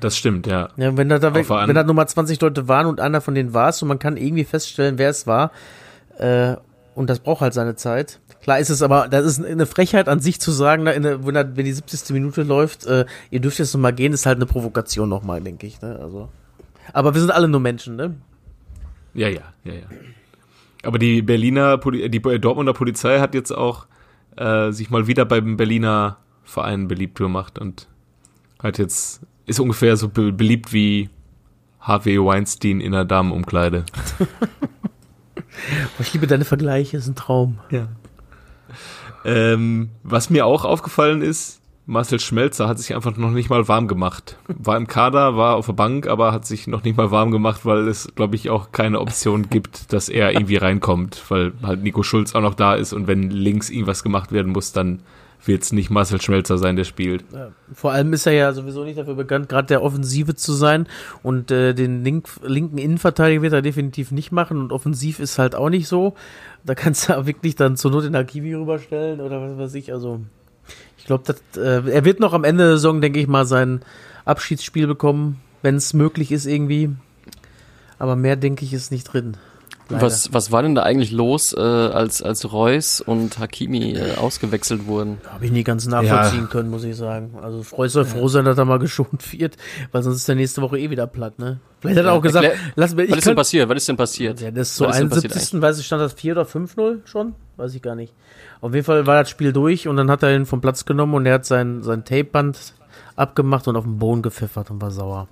[0.00, 0.68] das stimmt, ja.
[0.76, 3.54] Ja, wenn da, da weg, wenn da Nummer 20 Leute waren und einer von denen
[3.54, 5.52] war es und man kann irgendwie feststellen, wer es war,
[6.18, 6.56] äh,
[6.94, 8.20] und das braucht halt seine Zeit.
[8.42, 11.72] Klar ist es aber, das ist eine Frechheit an sich zu sagen, der, wenn, die
[11.72, 12.10] 70.
[12.10, 15.80] Minute läuft, äh, ihr dürft jetzt nochmal gehen, ist halt eine Provokation nochmal, denke ich.
[15.80, 15.98] Ne?
[16.00, 16.28] Also.
[16.92, 18.16] Aber wir sind alle nur Menschen, ne?
[19.14, 19.86] Ja, ja, ja, ja.
[20.82, 23.86] Aber die Berliner, Poli die Dortmunder Polizei hat jetzt auch
[24.36, 27.86] äh, sich mal wieder beim Berliner Verein beliebt gemacht und
[28.60, 31.10] hat jetzt, ist ungefähr so be beliebt wie
[31.78, 33.84] Harvey Weinstein in der Damenumkleide.
[35.98, 37.58] Ich liebe deine Vergleiche, ist ein Traum.
[37.70, 37.88] Ja.
[39.24, 43.88] Ähm, was mir auch aufgefallen ist, Marcel Schmelzer hat sich einfach noch nicht mal warm
[43.88, 44.36] gemacht.
[44.46, 47.66] War im Kader, war auf der Bank, aber hat sich noch nicht mal warm gemacht,
[47.66, 52.02] weil es, glaube ich, auch keine Option gibt, dass er irgendwie reinkommt, weil halt Nico
[52.02, 55.00] Schulz auch noch da ist und wenn links irgendwas gemacht werden muss, dann
[55.46, 57.24] wird es nicht Marcel Schmelzer sein, der spielt.
[57.72, 60.86] Vor allem ist er ja sowieso nicht dafür bekannt, gerade der Offensive zu sein.
[61.22, 64.58] Und äh, den link, linken Innenverteidiger wird er definitiv nicht machen.
[64.58, 66.14] Und offensiv ist halt auch nicht so.
[66.64, 69.92] Da kannst du wirklich dann zur Not den Hakimi rüberstellen oder was weiß ich.
[69.92, 70.20] Also
[70.96, 73.80] ich glaube, äh, er wird noch am Ende der Saison, denke ich mal, sein
[74.24, 76.90] Abschiedsspiel bekommen, wenn es möglich ist irgendwie.
[77.98, 79.36] Aber mehr, denke ich, ist nicht drin.
[80.00, 84.86] Was, was war denn da eigentlich los, äh, als, als Reus und Hakimi äh, ausgewechselt
[84.86, 85.18] wurden?
[85.28, 86.46] Habe ich nie ganz nachvollziehen ja.
[86.46, 87.34] können, muss ich sagen.
[87.42, 89.56] Also Reus soll froh sein, dass er mal geschont wird,
[89.92, 91.60] weil sonst ist der nächste Woche eh wieder platt, ne?
[91.80, 93.68] Vielleicht hat er auch gesagt, Erklär, lass mir, ich Was ist denn passiert?
[93.68, 94.40] Was ist denn passiert?
[94.40, 95.60] Ja, das ist so 71.
[95.60, 97.34] Weiß ich, stand das 4 oder 5-0 schon?
[97.56, 98.12] Weiß ich gar nicht.
[98.60, 101.14] Auf jeden Fall war das Spiel durch und dann hat er ihn vom Platz genommen
[101.14, 102.74] und er hat sein, sein Tapeband
[103.16, 105.28] abgemacht und auf den Boden gepfeffert und war sauer.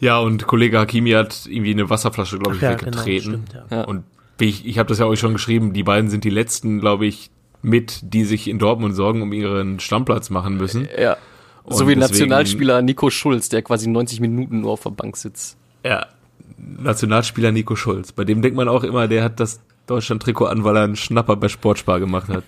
[0.00, 3.32] Ja, und Kollege Hakimi hat irgendwie eine Wasserflasche, glaube ich, ja, genau, weggetreten.
[3.32, 3.84] Genau, stimmt, ja.
[3.84, 4.04] Und
[4.40, 7.30] ich, ich habe das ja euch schon geschrieben, die beiden sind die letzten, glaube ich,
[7.62, 10.88] mit, die sich in Dortmund Sorgen um ihren Stammplatz machen müssen.
[10.98, 11.16] Ja.
[11.64, 15.16] Und so wie deswegen, Nationalspieler Nico Schulz, der quasi 90 Minuten nur auf der Bank
[15.16, 15.56] sitzt.
[15.84, 16.06] Ja,
[16.58, 18.12] Nationalspieler Nico Schulz.
[18.12, 21.36] Bei dem denkt man auch immer, der hat das Deutschland-Trikot an, weil er einen Schnapper
[21.36, 22.44] bei Sportspar gemacht hat.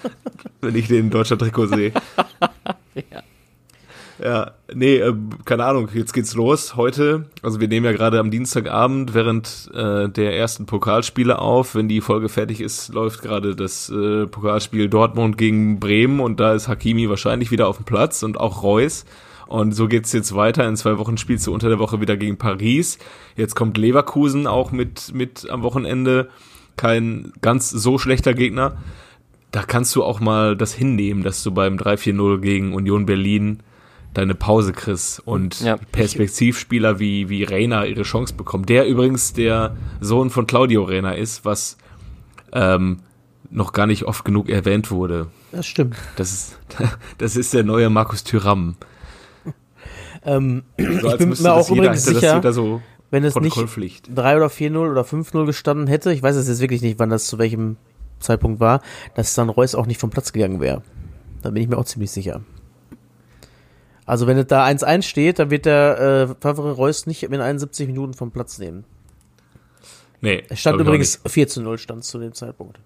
[0.60, 1.92] wenn ich den Deutschland-Trikot sehe.
[2.94, 3.22] ja.
[4.22, 6.76] Ja, nee, äh, keine Ahnung, jetzt geht's los.
[6.76, 11.74] Heute, also wir nehmen ja gerade am Dienstagabend während äh, der ersten Pokalspiele auf.
[11.74, 16.54] Wenn die Folge fertig ist, läuft gerade das äh, Pokalspiel Dortmund gegen Bremen und da
[16.54, 19.06] ist Hakimi wahrscheinlich wieder auf dem Platz und auch Reus.
[19.48, 20.68] Und so geht's jetzt weiter.
[20.68, 22.98] In zwei Wochen spielst du unter der Woche wieder gegen Paris.
[23.36, 26.28] Jetzt kommt Leverkusen auch mit, mit am Wochenende.
[26.76, 28.76] Kein ganz so schlechter Gegner.
[29.50, 33.58] Da kannst du auch mal das hinnehmen, dass du beim 3-4-0 gegen Union Berlin
[34.14, 35.76] deine Pause kriegst und ja.
[35.76, 38.66] Perspektivspieler wie, wie Reina ihre Chance bekommen.
[38.66, 41.78] Der übrigens der Sohn von Claudio Reina ist, was
[42.52, 43.00] ähm,
[43.50, 45.28] noch gar nicht oft genug erwähnt wurde.
[45.50, 45.96] Das stimmt.
[46.16, 46.58] Das ist,
[47.18, 48.76] das ist der neue Markus Thüram.
[50.24, 54.90] ähm, so, ich bin mir auch übrigens sicher, so wenn es nicht 3 oder 4-0
[54.90, 57.76] oder 5-0 gestanden hätte, ich weiß es jetzt wirklich nicht, wann das zu welchem
[58.20, 58.80] Zeitpunkt war,
[59.14, 60.82] dass dann Reus auch nicht vom Platz gegangen wäre.
[61.42, 62.40] Da bin ich mir auch ziemlich sicher.
[64.04, 67.86] Also wenn es da 1-1 steht, dann wird der äh, Favre Reus nicht in 71
[67.86, 68.84] Minuten vom Platz nehmen.
[70.20, 70.44] Nee.
[70.48, 72.78] Es stand übrigens 4 zu 0 stand zu dem Zeitpunkt.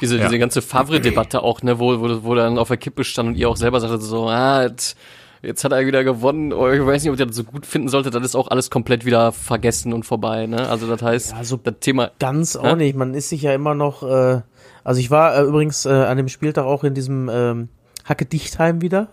[0.00, 0.24] Diese, ja.
[0.24, 3.48] diese ganze Favre-Debatte auch, ne, wo, wo, wo dann auf der Kippe stand und ihr
[3.48, 4.96] auch selber sagte so, ah, jetzt,
[5.42, 7.88] jetzt hat er wieder gewonnen, oder ich weiß nicht, ob ihr das so gut finden
[7.88, 10.68] solltet, dann ist auch alles komplett wieder vergessen und vorbei, ne?
[10.68, 12.10] Also das heißt, ja, so das Thema.
[12.18, 12.96] Ganz auch nicht.
[12.96, 14.40] Man ist sich ja immer noch, äh,
[14.82, 17.68] also ich war äh, übrigens äh, an dem Spieltag auch in diesem ähm,
[18.04, 19.08] Hacke Dichtheim wieder.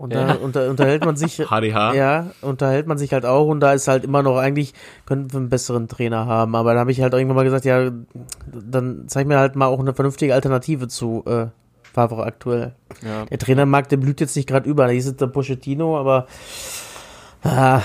[0.00, 0.34] Und da ja.
[0.36, 1.36] unter, unterhält man sich.
[1.50, 1.92] HDH.
[1.92, 4.72] Ja, unterhält man sich halt auch und da ist halt immer noch eigentlich,
[5.04, 6.56] könnten wir einen besseren Trainer haben.
[6.56, 7.90] Aber da habe ich halt irgendwann mal gesagt, ja,
[8.50, 11.48] dann zeig mir halt mal auch eine vernünftige Alternative zu äh,
[11.82, 12.72] Favre aktuell.
[13.02, 13.26] Ja.
[13.26, 14.86] Der Trainermarkt, der blüht jetzt nicht gerade über.
[14.86, 16.26] Da ist der Pochettino, aber
[17.42, 17.82] ah,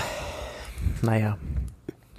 [1.02, 1.36] naja.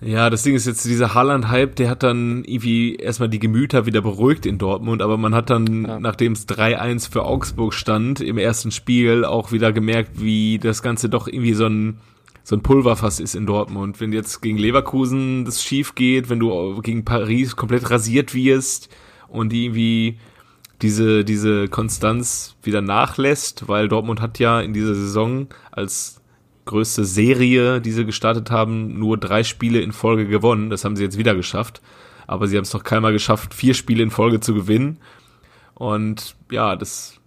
[0.02, 4.02] Ja, das Ding ist jetzt, dieser Haaland-Hype, der hat dann irgendwie erstmal die Gemüter wieder
[4.02, 6.00] beruhigt in Dortmund, aber man hat dann, ja.
[6.00, 11.10] nachdem es 3-1 für Augsburg stand, im ersten Spiel auch wieder gemerkt, wie das Ganze
[11.10, 11.98] doch irgendwie so ein,
[12.44, 14.00] so ein Pulverfass ist in Dortmund.
[14.00, 18.90] Wenn jetzt gegen Leverkusen das schief geht, wenn du gegen Paris komplett rasiert wirst
[19.28, 20.20] und die irgendwie
[20.84, 26.22] diese, diese Konstanz wieder nachlässt, weil Dortmund hat ja in dieser Saison als
[26.68, 30.70] größte Serie, die sie gestartet haben, nur drei Spiele in Folge gewonnen.
[30.70, 31.82] Das haben sie jetzt wieder geschafft.
[32.28, 35.00] Aber sie haben es noch keinmal geschafft, vier Spiele in Folge zu gewinnen.
[35.74, 37.20] Und ja, das,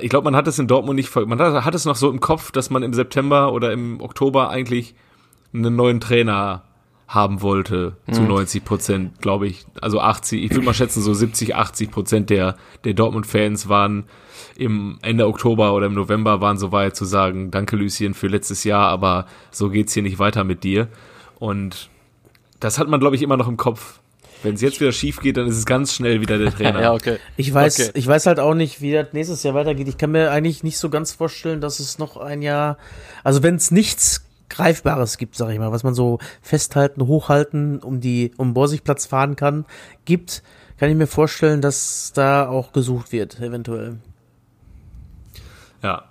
[0.00, 2.20] ich glaube, man hat es in Dortmund nicht, man hat, hat es noch so im
[2.20, 4.94] Kopf, dass man im September oder im Oktober eigentlich
[5.52, 6.62] einen neuen Trainer
[7.06, 8.64] haben wollte, zu 90 mhm.
[8.64, 9.66] Prozent, glaube ich.
[9.80, 14.04] Also 80, ich würde mal schätzen, so 70, 80 Prozent der, der Dortmund-Fans waren
[14.56, 18.64] im Ende Oktober oder im November waren so weit zu sagen, danke Lucien für letztes
[18.64, 20.88] Jahr, aber so geht's hier nicht weiter mit dir.
[21.38, 21.90] Und
[22.60, 24.00] das hat man, glaube ich, immer noch im Kopf.
[24.42, 26.80] Wenn es jetzt wieder schief geht, dann ist es ganz schnell wieder der Trainer.
[26.80, 27.18] ja, okay.
[27.36, 27.98] Ich weiß, okay.
[27.98, 29.88] ich weiß halt auch nicht, wie das nächstes Jahr weitergeht.
[29.88, 32.76] Ich kann mir eigentlich nicht so ganz vorstellen, dass es noch ein Jahr,
[33.22, 38.00] also wenn es nichts Greifbares gibt, sag ich mal, was man so festhalten, hochhalten, um
[38.00, 39.64] die, um Borsigplatz fahren kann,
[40.04, 40.42] gibt,
[40.78, 43.98] kann ich mir vorstellen, dass da auch gesucht wird, eventuell.
[45.82, 46.04] Ja.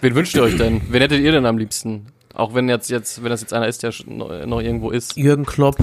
[0.00, 0.82] Wen wünscht ihr euch denn?
[0.90, 2.06] Wen hättet ihr denn am liebsten?
[2.34, 5.16] Auch wenn jetzt, jetzt, wenn das jetzt einer ist, der noch irgendwo ist.
[5.16, 5.76] Jürgen Klopp.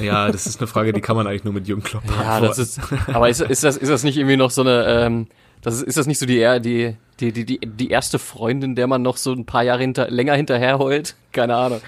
[0.00, 2.58] Ja, das ist eine Frage, die kann man eigentlich nur mit Jürgen Klopp Ja, das
[2.58, 5.26] ist, aber ist, ist das, ist das nicht irgendwie noch so eine, ähm,
[5.62, 8.86] das ist, ist das nicht so die, die, die, die, die, die erste Freundin, der
[8.86, 11.16] man noch so ein paar Jahre hinter, länger hinterher heult?
[11.32, 11.80] Keine Ahnung.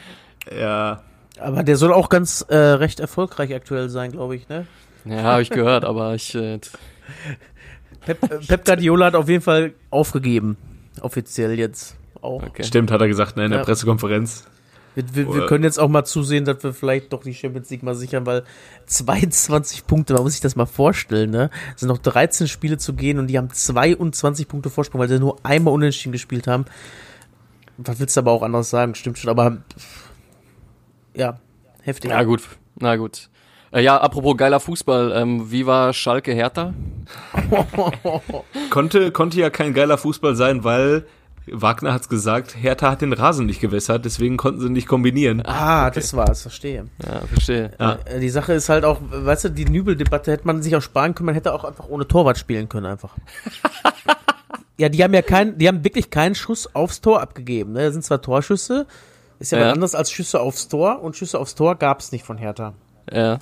[0.56, 1.02] Ja.
[1.38, 4.66] Aber der soll auch ganz äh, recht erfolgreich aktuell sein, glaube ich, ne?
[5.04, 6.34] Ja, habe ich gehört, aber ich.
[6.34, 6.60] Äh,
[8.04, 10.56] Pep, äh, Pep Guardiola hat auf jeden Fall aufgegeben.
[11.00, 12.42] Offiziell jetzt auch.
[12.42, 12.62] Okay.
[12.64, 13.64] Stimmt, hat er gesagt, ne, in der Ja.
[13.64, 14.44] Pressekonferenz.
[14.94, 17.82] Wir, wir, wir können jetzt auch mal zusehen, dass wir vielleicht doch die Champions League
[17.82, 18.44] mal sichern, weil
[18.86, 21.50] 22 Punkte, man muss sich das mal vorstellen, ne?
[21.74, 25.18] Es sind noch 13 Spiele zu gehen und die haben 22 Punkte Vorsprung, weil sie
[25.18, 26.66] nur einmal unentschieden gespielt haben.
[27.78, 28.94] Was willst du aber auch anders sagen?
[28.94, 29.58] Stimmt schon, aber
[31.14, 31.38] ja,
[31.82, 32.10] heftig.
[32.10, 32.42] Na gut,
[32.78, 33.30] na gut.
[33.72, 36.74] Äh, ja, apropos geiler Fußball, ähm, wie war Schalke Hertha?
[38.70, 41.06] Konnte, konnte ja kein geiler Fußball sein, weil
[41.50, 45.42] Wagner hat's gesagt, Hertha hat den Rasen nicht gewässert, deswegen konnten sie nicht kombinieren.
[45.44, 46.86] Ah, das war's, verstehe.
[47.04, 47.72] Ja, verstehe.
[47.80, 47.98] Ja.
[48.04, 51.14] Äh, Die Sache ist halt auch, weißt du, die Nübel-Debatte hätte man sich auch sparen
[51.14, 53.16] können, man hätte auch einfach ohne Torwart spielen können, einfach.
[54.78, 57.84] ja, die haben ja keinen, die haben wirklich keinen Schuss aufs Tor abgegeben, ne?
[57.84, 58.86] Das sind zwar Torschüsse,
[59.38, 59.66] ist ja, Ja.
[59.66, 62.74] was anderes als Schüsse aufs Tor und Schüsse aufs Tor gab's nicht von Hertha.
[63.12, 63.38] Ja.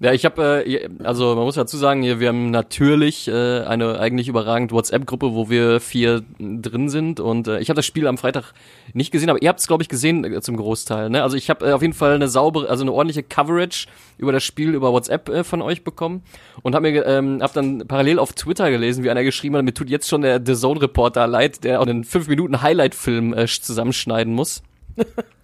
[0.00, 4.28] Ja, ich habe, äh, also man muss dazu sagen, wir haben natürlich äh, eine eigentlich
[4.28, 8.52] überragend WhatsApp-Gruppe, wo wir vier drin sind und äh, ich habe das Spiel am Freitag
[8.92, 11.10] nicht gesehen, aber ihr habt es, glaube ich, gesehen äh, zum Großteil.
[11.10, 11.24] Ne?
[11.24, 14.44] Also ich habe äh, auf jeden Fall eine saubere, also eine ordentliche Coverage über das
[14.44, 16.22] Spiel über WhatsApp äh, von euch bekommen
[16.62, 19.74] und habe mir, ähm, hab dann parallel auf Twitter gelesen, wie einer geschrieben hat, mir
[19.74, 23.46] tut jetzt schon der The Zone Reporter leid, der auch einen 5 Minuten Highlight-Film äh,
[23.46, 24.62] zusammenschneiden muss.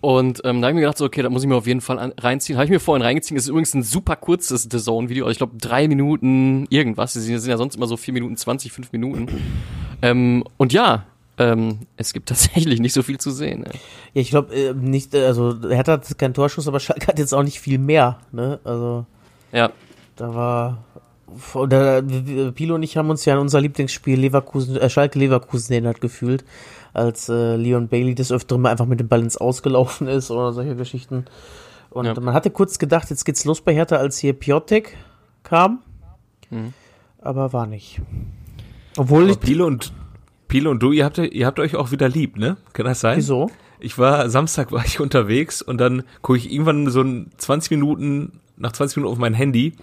[0.00, 1.80] Und ähm, da habe ich mir gedacht, so, okay, da muss ich mir auf jeden
[1.80, 2.56] Fall an, reinziehen.
[2.56, 3.36] Habe ich mir vorhin reingezogen.
[3.36, 5.24] Es ist übrigens ein super kurzes The Zone-Video.
[5.24, 7.14] Also ich glaube, drei Minuten irgendwas.
[7.14, 9.26] Die sind ja sonst immer so vier Minuten zwanzig, fünf Minuten.
[10.02, 11.04] ähm, und ja,
[11.36, 13.62] ähm, es gibt tatsächlich nicht so viel zu sehen.
[13.62, 13.70] Ne?
[14.14, 17.34] Ja, ich glaube, äh, nicht, äh, also Hertha hat keinen Torschuss, aber Schalke hat jetzt
[17.34, 18.60] auch nicht viel mehr, ne?
[18.64, 19.06] Also,
[19.52, 19.70] Ja,
[20.16, 20.84] da war,
[21.54, 22.02] oder,
[22.52, 26.44] Pilo und ich haben uns ja an unser Lieblingsspiel Leverkusen, äh, Schalke Leverkusen erinnert gefühlt,
[26.92, 30.52] als äh, Leon Bailey des Öfteren mal einfach mit dem Ball ins Ausgelaufen ist oder
[30.52, 31.24] solche Geschichten.
[31.90, 32.14] Und Ja.
[32.20, 34.96] man hatte kurz gedacht, jetzt geht's los bei Hertha, als hier Piotek
[35.42, 35.80] kam,
[36.50, 36.72] Mhm.
[37.20, 38.00] aber war nicht.
[38.96, 39.92] Obwohl Aber ich, Pile und,
[40.48, 42.56] Pile und du, ihr habt, ihr habt euch auch wieder lieb, ne?
[42.72, 43.16] Kann das sein?
[43.18, 43.50] wieso?
[43.80, 48.40] Ich war, Samstag war ich unterwegs und dann gucke ich irgendwann so ein 20 Minuten,
[48.56, 49.74] nach 20 Minuten auf mein Handy,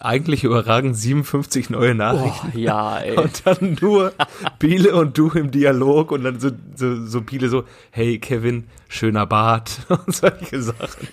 [0.00, 2.52] eigentlich überragend 57 neue Nachrichten.
[2.54, 3.16] oh, ja, ey.
[3.16, 4.12] Und dann nur
[4.58, 9.26] Biele und du im Dialog und dann so, so, so Biele so, hey Kevin, schöner
[9.26, 11.08] Bart und solche Sachen.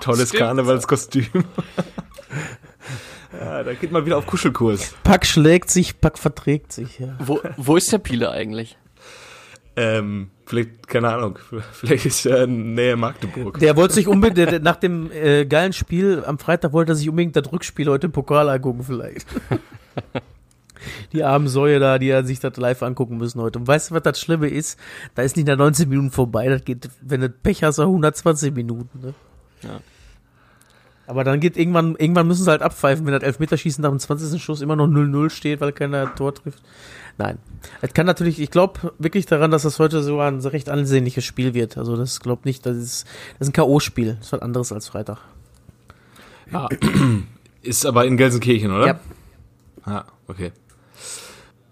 [0.00, 0.42] Tolles Stimmt.
[0.42, 1.26] Karnevalskostüm.
[3.38, 4.94] ja, da geht man wieder auf Kuschelkurs.
[5.04, 7.16] Pack schlägt sich, Pack verträgt sich, ja.
[7.18, 8.76] Wo, wo ist der Pile eigentlich?
[9.74, 11.38] Ähm, vielleicht, keine Ahnung,
[11.72, 13.58] vielleicht ist er in Nähe Magdeburg.
[13.58, 17.36] Der wollte sich unbedingt, nach dem äh, geilen Spiel am Freitag wollte er sich unbedingt
[17.36, 19.26] das Rückspiel heute im Pokal angucken, vielleicht.
[21.12, 23.60] Die armen Säue da, die sich das live angucken müssen heute.
[23.60, 24.80] Und weißt du, was das Schlimme ist?
[25.14, 28.52] Da ist nicht nach 19 Minuten vorbei, das geht, wenn du Pech hast, auch 120
[28.52, 29.14] Minuten, ne?
[29.62, 29.80] Ja.
[31.06, 34.42] Aber dann geht irgendwann, irgendwann müssen sie halt abpfeifen, wenn das Elfmeterschießen nach dem 20.
[34.42, 36.62] Schuss immer noch 0-0 steht, weil keiner Tor trifft.
[37.18, 37.38] Nein.
[37.80, 41.54] Es kann natürlich, ich glaube wirklich daran, dass das heute sogar ein recht ansehnliches Spiel
[41.54, 41.76] wird.
[41.76, 43.06] Also das glaubt nicht, das ist,
[43.38, 44.14] das ist ein K.O.-Spiel.
[44.16, 45.18] Das ist was anderes als Freitag.
[46.52, 46.68] Ja.
[47.62, 48.86] Ist aber in Gelsenkirchen, oder?
[48.88, 49.00] Ja.
[49.84, 50.50] Ah, okay.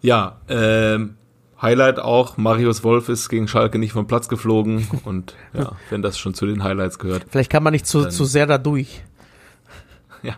[0.03, 1.16] Ja, ähm,
[1.61, 6.16] Highlight auch, Marius Wolf ist gegen Schalke nicht vom Platz geflogen und ja, wenn das
[6.19, 7.27] schon zu den Highlights gehört.
[7.29, 9.03] Vielleicht kann man nicht zu, zu sehr da durch.
[10.29, 10.37] Ja.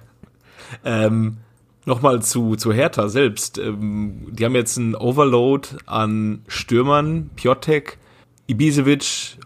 [0.84, 1.38] Ähm,
[1.84, 3.58] Nochmal zu, zu Hertha selbst.
[3.58, 7.98] Ähm, die haben jetzt einen Overload an Stürmern, Piotek,
[8.46, 9.38] Ibisevic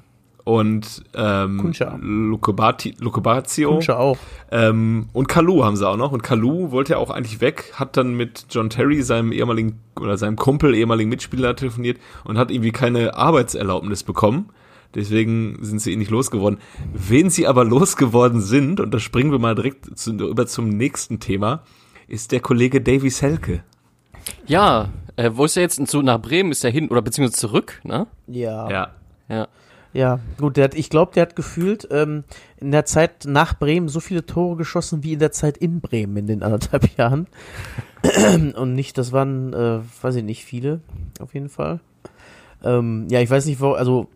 [0.44, 1.98] und ähm, Kuncha.
[2.00, 3.72] Lukobati, Lukobatio.
[3.72, 4.18] Kunsche auch.
[4.50, 6.12] Ähm, und Kalu haben sie auch noch.
[6.12, 10.18] Und Kalu wollte ja auch eigentlich weg, hat dann mit John Terry, seinem ehemaligen oder
[10.18, 14.50] seinem Kumpel, ehemaligen Mitspieler telefoniert und hat irgendwie keine Arbeitserlaubnis bekommen.
[14.94, 16.58] Deswegen sind sie ihn nicht losgeworden.
[16.92, 21.20] Wen sie aber losgeworden sind, und da springen wir mal direkt zu, über zum nächsten
[21.20, 21.62] Thema,
[22.08, 23.62] ist der Kollege Davy Selke.
[24.46, 25.84] Ja, äh, wo ist er jetzt?
[25.86, 28.06] Zu, nach Bremen ist er hin oder beziehungsweise zurück, ne?
[28.26, 28.70] Ja.
[28.70, 28.90] Ja.
[29.28, 29.48] Ja.
[29.92, 32.24] Ja, gut, der hat, ich glaube, der hat gefühlt ähm,
[32.58, 36.18] in der Zeit nach Bremen so viele Tore geschossen wie in der Zeit in Bremen
[36.18, 37.28] in den anderthalb Jahren.
[38.56, 40.82] Und nicht, das waren, äh, weiß ich nicht, viele,
[41.18, 41.80] auf jeden Fall.
[42.62, 44.08] Ähm, ja, ich weiß nicht, wo, also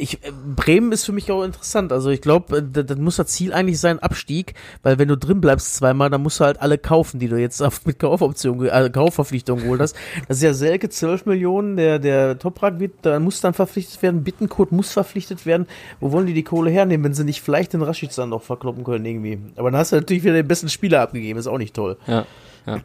[0.00, 1.92] ich, äh, Bremen ist für mich auch interessant.
[1.92, 5.40] Also ich glaube, das, das muss das Ziel eigentlich sein, Abstieg, weil wenn du drin
[5.40, 8.68] bleibst zweimal, dann musst du halt alle kaufen, die du jetzt auf, mit Kaufoption, ge-
[8.70, 9.96] äh, Kaufverpflichtung geholt hast.
[10.28, 14.22] Das ist ja Selke 12 Millionen, der, der Toprak wird, da muss dann verpflichtet werden,
[14.24, 15.66] Bittenkurt muss verpflichtet werden.
[16.00, 18.84] Wo wollen die die Kohle hernehmen, wenn sie nicht vielleicht den Rashic dann noch verkloppen
[18.84, 19.38] können irgendwie?
[19.56, 21.96] Aber dann hast du natürlich wieder den besten Spieler abgegeben, ist auch nicht toll.
[22.06, 22.24] Ja.
[22.66, 22.80] Ja.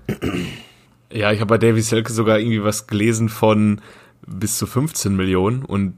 [1.11, 3.81] Ja, ich habe bei Davy Selke sogar irgendwie was gelesen von
[4.25, 5.93] bis zu 15 Millionen und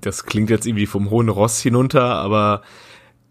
[0.00, 2.62] das klingt jetzt irgendwie vom hohen Ross hinunter, aber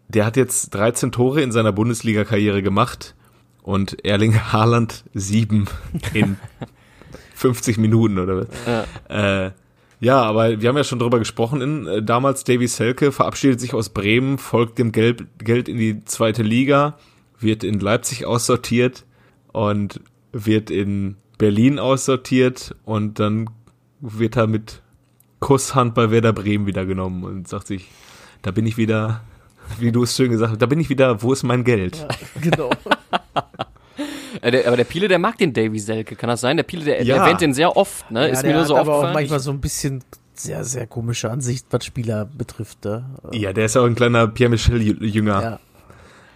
[0.08, 3.16] der hat jetzt 13 Tore in seiner Bundesliga-Karriere gemacht
[3.62, 5.68] und Erling Haaland sieben
[6.14, 6.38] in
[7.36, 8.48] 50 Minuten oder was.
[9.10, 9.46] Ja.
[9.46, 9.52] Äh,
[10.00, 11.62] ja, aber wir haben ja schon drüber gesprochen.
[11.62, 16.06] In, äh, damals Davy Selke verabschiedet sich aus Bremen, folgt dem Geld, Geld in die
[16.06, 16.98] zweite Liga,
[17.40, 19.06] wird in Leipzig aussortiert
[19.54, 20.02] und
[20.32, 23.50] wird in Berlin aussortiert und dann
[24.00, 24.82] wird er mit
[25.40, 27.88] Kusshand bei Werder Bremen wieder genommen und sagt sich,
[28.42, 29.22] da bin ich wieder,
[29.80, 32.06] wie du es schön gesagt hast, da bin ich wieder, wo ist mein Geld?
[32.42, 32.70] Genau.
[34.42, 36.58] Äh, der, aber der Piele, der mag den Davy Selke, kann das sein?
[36.58, 37.16] Der Piele, der, der Ja.
[37.24, 38.28] erwähnt den sehr oft, ne?
[38.28, 40.04] Ja, ist der mir nur so hat aber auch manchmal so ein bisschen
[40.36, 42.80] sehr, sehr komische Ansicht, was Spieler betrifft.
[42.82, 43.10] Da.
[43.32, 45.42] Ja, der ist ja auch ein kleiner Pierre Michel Jünger.
[45.42, 45.60] Ja.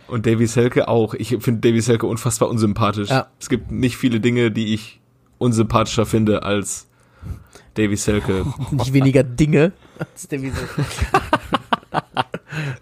[0.08, 1.14] Und Davy Selke auch.
[1.14, 3.10] Ich finde Davy Selke unfassbar unsympathisch.
[3.10, 3.28] Ja.
[3.40, 5.00] Es gibt nicht viele Dinge, die ich
[5.38, 6.88] unsympathischer finde als
[7.76, 8.46] Davy Selke.
[8.72, 10.68] Nicht weniger Dinge als der Wiese.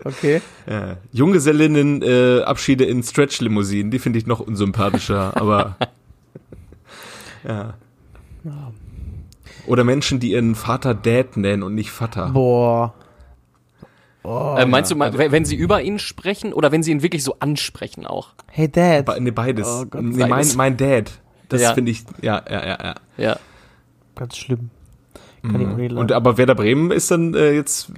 [0.03, 0.41] okay.
[0.67, 0.97] Ja.
[1.11, 5.75] Junggesellinnen äh, Abschiede in Stretch-Limousinen, die finde ich noch unsympathischer, aber
[7.47, 7.75] ja.
[9.67, 12.29] Oder Menschen, die ihren Vater Dad nennen und nicht Vater.
[12.29, 12.93] Boah.
[14.23, 17.23] Oh, äh, meinst du, mal, wenn sie über ihn sprechen oder wenn sie ihn wirklich
[17.23, 18.33] so ansprechen auch?
[18.47, 19.05] Hey Dad.
[19.05, 19.67] Be nee, beides.
[19.67, 21.11] Oh Gott, nee, mein, mein Dad.
[21.47, 21.73] Das Ja.
[21.73, 22.95] finde ich, ja, ja, ja, ja.
[23.17, 23.39] Ja.
[24.15, 24.69] Ganz schlimm.
[25.41, 25.97] Kann ich Mhm.
[25.97, 26.11] Und leiden.
[26.13, 27.91] aber Werder Bremen ist dann äh, jetzt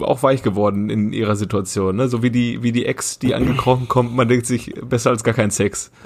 [0.00, 2.08] auch weich geworden in ihrer Situation, ne?
[2.08, 5.34] So wie die, wie die Ex, die angekrochen kommt, man denkt sich, besser als gar
[5.34, 5.90] kein Sex.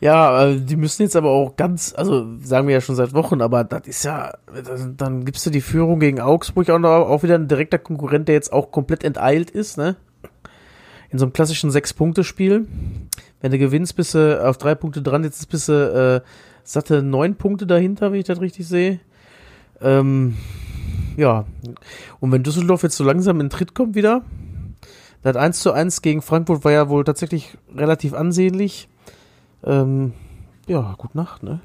[0.00, 3.40] Ja, äh, die müssen jetzt aber auch ganz, also sagen wir ja schon seit Wochen,
[3.40, 7.22] aber das ist ja, dann, dann gibst du die Führung gegen Augsburg auch noch, auch
[7.22, 9.96] wieder ein direkter Konkurrent, der jetzt auch komplett enteilt ist, ne?
[11.10, 12.66] In so einem klassischen Sechs-Punkte-Spiel.
[13.40, 15.72] Wenn du gewinnst, bist du auf drei Punkte dran, jetzt bist du
[16.22, 16.28] äh,
[16.64, 19.00] satte neun Punkte dahinter, wenn ich das richtig sehe.
[19.80, 20.36] Ähm,
[21.16, 21.44] ja.
[22.20, 24.22] Und wenn Düsseldorf jetzt so langsam in Tritt kommt wieder,
[25.22, 28.88] das 1 zu 1 gegen Frankfurt war ja wohl tatsächlich relativ ansehnlich.
[29.64, 30.12] Ähm,
[30.66, 31.60] ja, gut Nacht, ne?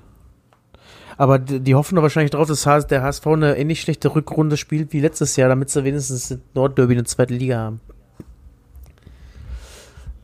[1.18, 4.94] Aber die, die hoffen doch wahrscheinlich drauf, dass der HSV eine ähnlich schlechte Rückrunde spielt
[4.94, 7.82] wie letztes Jahr, damit sie wenigstens das Nordderby eine zweite Liga haben.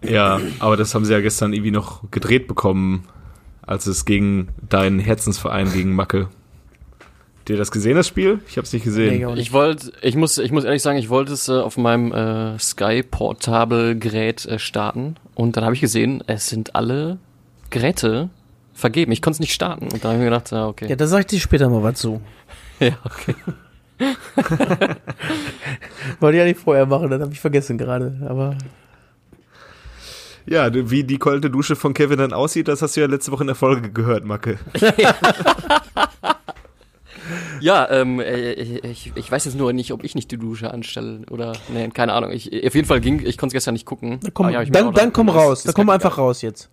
[0.01, 3.07] Ja, aber das haben sie ja gestern irgendwie noch gedreht bekommen,
[3.65, 6.29] als es gegen deinen Herzensverein gegen Macke.
[7.45, 8.39] Habt ihr das gesehen, das Spiel?
[8.47, 9.23] Ich habe es nicht gesehen.
[9.23, 9.39] Nee.
[9.39, 12.57] Ich wollte, ich muss, ich muss ehrlich sagen, ich wollte es äh, auf meinem äh,
[12.57, 17.19] Sky Portable Gerät äh, starten und dann habe ich gesehen, es sind alle
[17.69, 18.29] Geräte
[18.73, 19.11] vergeben.
[19.11, 20.87] Ich konnte es nicht starten und da habe ich mir gedacht, ja okay.
[20.89, 22.21] Ja, da sag ich dir später mal was zu.
[22.79, 23.35] Ja, okay.
[26.19, 28.19] Wollte ich ja nicht vorher machen, das habe ich vergessen gerade.
[28.27, 28.57] Aber
[30.47, 33.41] Ja, wie die kalte Dusche von Kevin dann aussieht, das hast du ja letzte Woche
[33.43, 34.59] in der Folge gehört, Macke.
[37.59, 41.21] Ja, ähm, äh, ich, ich weiß jetzt nur nicht, ob ich nicht die Dusche anstelle
[41.31, 42.29] oder nee, keine Ahnung.
[42.31, 44.19] Ich, auf jeden Fall ging, ich konnte es gestern nicht gucken.
[44.21, 46.69] dann komm, Aber ja, ich dann, auch dann komm raus, dann komm einfach raus jetzt.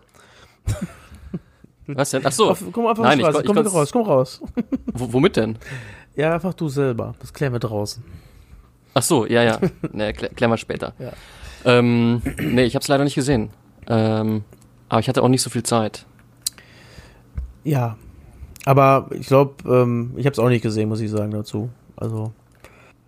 [1.86, 2.22] Was denn?
[2.26, 2.50] Ach so.
[2.50, 4.42] Auf, komm einfach Nein, ich raus, ich komm konnt's- raus, komm raus.
[4.86, 5.56] W womit denn?
[6.16, 7.14] Ja, einfach du selber.
[7.20, 8.02] Das klären wir draußen.
[8.92, 9.58] Ach so, ja, ja.
[9.92, 10.92] Ne, klär, klären wir später.
[10.98, 11.12] Ja.
[11.64, 13.50] Ähm, nee, ich habe es leider nicht gesehen.
[13.88, 14.44] Ähm,
[14.88, 16.06] aber ich hatte auch nicht so viel Zeit.
[17.64, 17.96] Ja.
[18.64, 21.70] Aber ich glaube, ähm, ich habe es auch nicht gesehen, muss ich sagen dazu.
[21.96, 22.32] Also.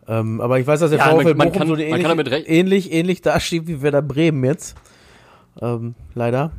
[0.08, 2.48] Ähm, aber ich weiß, dass der Ja, man- VfL man Bochum kann- so man ähnlich,
[2.50, 4.76] ähnlich, ähnlich dasteht wie Werder Bremen jetzt.
[5.60, 6.50] Ähm, leider.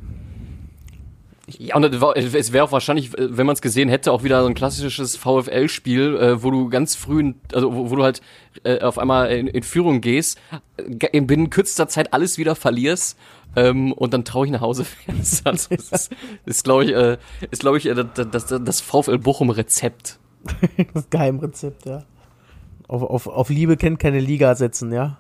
[1.48, 4.48] Ja, und es wäre auch wahrscheinlich, äh, wenn man es gesehen hätte, auch wieder so
[4.48, 8.22] ein klassisches VfL-Spiel, äh, wo du ganz früh, in- also wo, wo du halt
[8.64, 10.40] äh, auf einmal in, in Führung gehst,
[11.12, 13.16] in binnen kürzester Zeit alles wieder verlierst
[13.56, 15.46] ähm, und dann traurig nach Hause fährst.
[15.46, 16.12] Also das ist,
[16.46, 17.18] ist glaube ich, äh,
[17.52, 20.18] ist glaube ich äh, das, das, das VfL Bochum-Rezept.
[20.94, 22.04] Das Geheimrezept, ja.
[22.88, 25.18] Auf, auf, auf Liebe kennt keine Liga setzen, ja.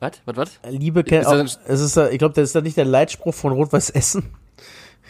[0.00, 0.12] Was?
[0.24, 0.36] Was?
[0.36, 0.58] Was?
[0.70, 4.24] Liebe kennt, es ist, ich glaube, das ist da nicht der Leitspruch von Rot-Weiß Essen.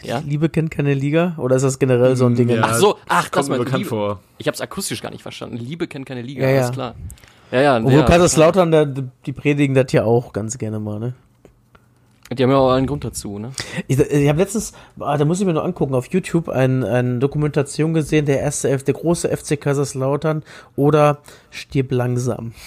[0.03, 0.21] Ja?
[0.25, 1.35] Liebe kennt keine Liga?
[1.37, 2.49] Oder ist das generell so ein Ding?
[2.49, 2.61] Ja.
[2.63, 3.89] Ach so, ach, das Kommt mir war bekannt Liebe.
[3.89, 4.19] vor.
[4.37, 5.57] Ich habe es akustisch gar nicht verstanden.
[5.57, 6.61] Liebe kennt keine Liga, Ja, ja.
[6.61, 6.95] alles klar.
[7.51, 7.77] Ja, ja.
[7.77, 11.13] Obwohl ja, Kaiserslautern, der, die predigen das ja auch ganz gerne mal, ne?
[12.33, 13.51] Die haben ja auch einen Grund dazu, ne?
[13.89, 17.19] Ich, ich habe letztens, ah, da muss ich mir noch angucken, auf YouTube ein, eine
[17.19, 20.43] Dokumentation gesehen, der erste, F- der große FC Kaiserslautern
[20.77, 21.17] oder
[21.49, 22.53] Stirb langsam.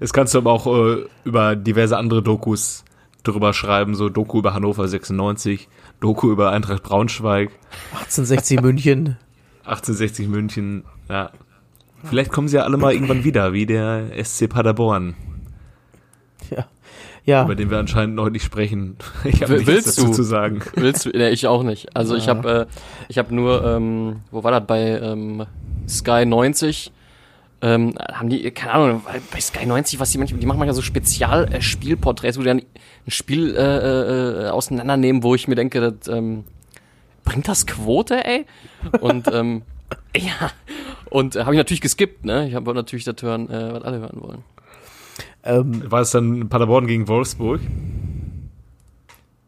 [0.00, 2.84] Das kannst du aber auch äh, über diverse andere Dokus
[3.22, 5.68] drüber schreiben, so Doku über Hannover 96,
[6.00, 7.50] Doku über Eintracht Braunschweig,
[7.92, 9.16] 1860 München.
[9.64, 11.30] 1860 München, ja.
[12.04, 15.14] Vielleicht kommen sie ja alle mal irgendwann wieder, wie der SC Paderborn,
[16.50, 16.66] Ja.
[17.26, 17.44] Ja.
[17.44, 18.96] über den wir anscheinend noch nicht sprechen.
[19.24, 20.12] Ich habe nichts willst dazu du?
[20.14, 20.60] zu sagen.
[20.74, 21.10] Willst du?
[21.10, 21.94] Nee, ich auch nicht.
[21.94, 22.34] Also ich Ja.
[22.36, 22.66] habe äh,
[23.08, 25.44] ich habe nur, ähm, wo war das bei ähm,
[25.86, 26.90] Sky 90?
[27.62, 30.74] Ähm, haben die, keine Ahnung, weil bei Sky 90, was die manchmal, die machen manchmal
[30.74, 32.62] so Spezial-Spielporträts, wo die dann
[33.06, 36.44] ein Spiel äh, äh, auseinandernehmen, wo ich mir denke, das, ähm,
[37.24, 38.46] bringt das Quote, ey?
[39.00, 39.62] Und ähm,
[40.16, 40.50] ja,
[41.10, 42.48] und äh, habe ich natürlich geskippt, ne?
[42.48, 44.44] Ich habe natürlich das hören, äh, was alle hören wollen.
[45.42, 47.60] Ähm, War es dann Paderborn gegen Wolfsburg?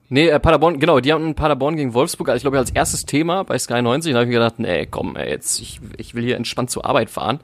[0.09, 3.45] Nee, äh, Paderborn, genau, die haben Paderborn gegen Wolfsburg, also ich glaube als erstes Thema
[3.45, 6.25] bei Sky 90, da habe ich mir gedacht, ey, komm, ey, jetzt, ich, ich will
[6.25, 7.41] hier entspannt zur Arbeit fahren.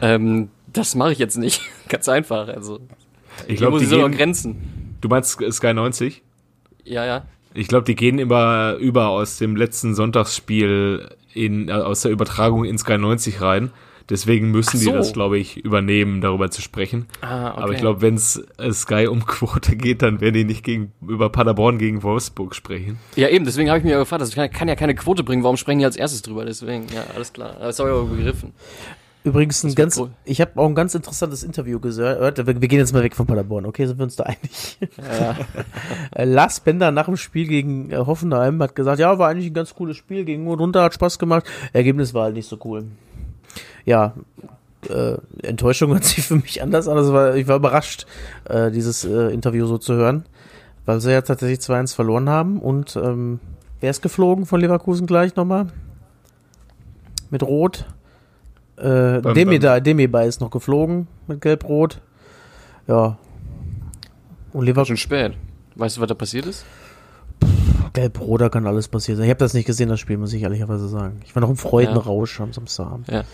[0.00, 1.62] Ähm, das mache ich jetzt nicht.
[1.88, 2.80] Ganz einfach, also.
[3.46, 4.96] Ich glaube, die so gehen, Grenzen.
[5.00, 6.22] du meinst Sky 90?
[6.84, 7.24] Ja, ja.
[7.54, 12.64] Ich glaube, die gehen immer über aus dem letzten Sonntagsspiel in, äh, aus der Übertragung
[12.64, 13.70] in Sky 90 rein.
[14.08, 14.92] Deswegen müssen Ach die so.
[14.92, 17.06] das, glaube ich, übernehmen, darüber zu sprechen.
[17.20, 17.62] Ah, okay.
[17.62, 20.92] Aber ich glaube, wenn es äh, Sky um Quote geht, dann werden die nicht gegen,
[21.06, 22.98] über Paderborn gegen Wolfsburg sprechen.
[23.14, 25.56] Ja, eben, deswegen habe ich mir gefragt, das kann, kann ja keine Quote bringen, warum
[25.56, 26.44] sprechen die als erstes drüber?
[26.44, 27.56] Deswegen, ja, alles klar.
[27.60, 28.52] Das habe ich aber begriffen.
[29.24, 30.10] Übrigens ein ganz, cool.
[30.24, 32.38] ich habe auch ein ganz interessantes Interview gehört.
[32.38, 33.86] Wir, wir gehen jetzt mal weg von Paderborn, okay?
[33.86, 34.78] Sind wir uns da einig?
[34.98, 35.36] Ja,
[36.12, 39.54] Äh, Lars Bender nach dem Spiel gegen äh, Hoffenheim hat gesagt, ja, war eigentlich ein
[39.54, 41.44] ganz cooles Spiel, ging gut runter, hat Spaß gemacht.
[41.72, 42.84] Ergebnis war halt nicht so cool.
[43.84, 44.14] Ja,
[44.88, 46.96] äh, Enttäuschung hört sich für mich anders an.
[46.96, 48.06] Also war, ich war überrascht,
[48.48, 50.24] äh, dieses äh, Interview so zu hören,
[50.84, 52.60] weil sie ja tatsächlich 2-1 verloren haben.
[52.60, 53.40] Und ähm,
[53.80, 55.68] wer ist geflogen von Leverkusen gleich nochmal?
[57.30, 57.86] Mit Rot.
[58.80, 62.00] Äh, Beim- Demir, Demirbay ist noch geflogen mit Gelb-Rot.
[62.86, 63.18] Ja.
[64.52, 64.96] Und war Leverkusen.
[64.96, 65.34] schon spät.
[65.76, 66.64] Weißt du, was da passiert ist?
[67.92, 69.24] Gelb-Rot, da kann alles passieren sein.
[69.26, 71.20] Ich habe das nicht gesehen, das Spiel, muss ich ehrlicherweise sagen.
[71.24, 73.08] Ich war noch im Freudenrausch am Samstagabend.
[73.08, 73.24] Ja.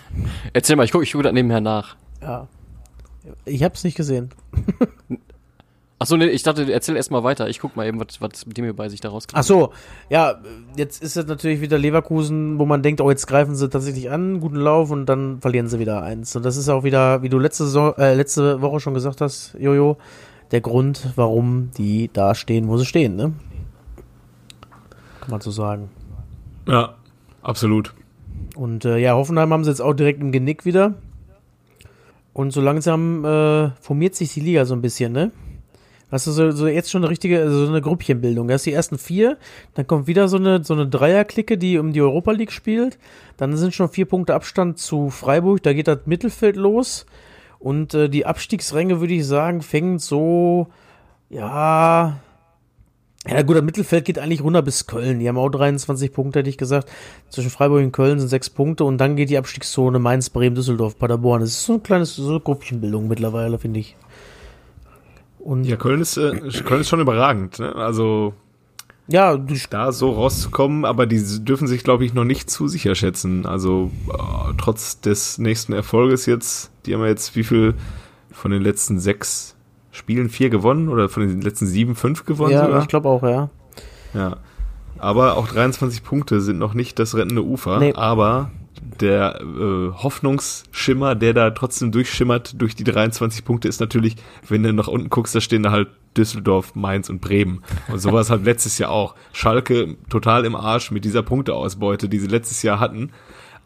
[0.52, 1.96] Erzähl mal, ich gucke ich guck das nebenher nach.
[2.22, 2.46] Ja.
[3.44, 4.30] Ich habe es nicht gesehen.
[5.98, 7.48] Achso, nee, ich dachte, erzähl erst mal weiter.
[7.48, 9.38] Ich guck mal eben, was, was mit dem hier bei sich da rauskriegt.
[9.38, 9.72] Ach so,
[10.10, 10.40] ja,
[10.76, 14.40] jetzt ist es natürlich wieder Leverkusen, wo man denkt, oh, jetzt greifen sie tatsächlich an,
[14.40, 16.34] guten Lauf und dann verlieren sie wieder eins.
[16.34, 19.54] Und das ist auch wieder, wie du letzte, Saison, äh, letzte Woche schon gesagt hast,
[19.58, 19.96] Jojo,
[20.50, 23.32] der Grund, warum die da stehen, wo sie stehen, ne?
[25.20, 25.90] Kann man so sagen.
[26.66, 26.96] Ja,
[27.42, 27.94] absolut.
[28.56, 30.94] Und äh, ja, Hoffenheim haben sie jetzt auch direkt im Genick wieder.
[32.32, 35.30] Und so langsam äh, formiert sich die Liga so ein bisschen, ne?
[36.10, 38.48] Hast du so, so jetzt schon eine richtige, also so eine Gruppchenbildung.
[38.48, 39.38] Da ist die ersten vier,
[39.74, 42.98] dann kommt wieder so eine, so eine Dreierklicke, die um die Europa League spielt.
[43.36, 47.06] Dann sind schon vier Punkte Abstand zu Freiburg, da geht das Mittelfeld los.
[47.58, 50.68] Und äh, die Abstiegsränge, würde ich sagen, fängt so,
[51.30, 52.20] ja,
[53.26, 55.18] ja gut, das Mittelfeld geht eigentlich runter bis Köln.
[55.18, 56.90] Die haben auch 23 Punkte, hätte ich gesagt.
[57.30, 60.98] Zwischen Freiburg und Köln sind sechs Punkte und dann geht die Abstiegszone Mainz, Bremen, Düsseldorf,
[60.98, 61.40] Paderborn.
[61.40, 63.96] Das ist so ein kleines so Gruppchenbildung mittlerweile, finde ich.
[65.44, 66.32] Und Ja, ja, Köln ist, äh,
[66.64, 67.58] Köln ist schon überragend.
[67.58, 67.74] Ne?
[67.76, 68.32] Also
[69.36, 73.44] du, da so rauszukommen, aber die dürfen sich, glaube ich, noch nicht zu sicher schätzen.
[73.44, 77.74] Also äh, trotz des nächsten Erfolges jetzt, die haben ja jetzt wie viel
[78.32, 79.54] von den letzten sechs
[79.90, 82.82] Spielen vier gewonnen oder von den letzten sieben fünf gewonnen ja, sogar?
[82.82, 83.50] ich glaube auch, ja.
[84.14, 84.38] Ja.
[84.98, 87.78] Aber auch 23 Punkte sind noch nicht das rettende Ufer.
[87.78, 87.92] Nee.
[87.92, 88.50] Aber
[89.00, 94.16] der äh, Hoffnungsschimmer, der da trotzdem durchschimmert durch die 23 Punkte, ist natürlich,
[94.48, 97.62] wenn du nach unten guckst, da stehen da halt Düsseldorf, Mainz und Bremen.
[97.90, 99.14] Und so war es halt letztes Jahr auch.
[99.32, 103.10] Schalke total im Arsch mit dieser Punkteausbeute, die sie letztes Jahr hatten.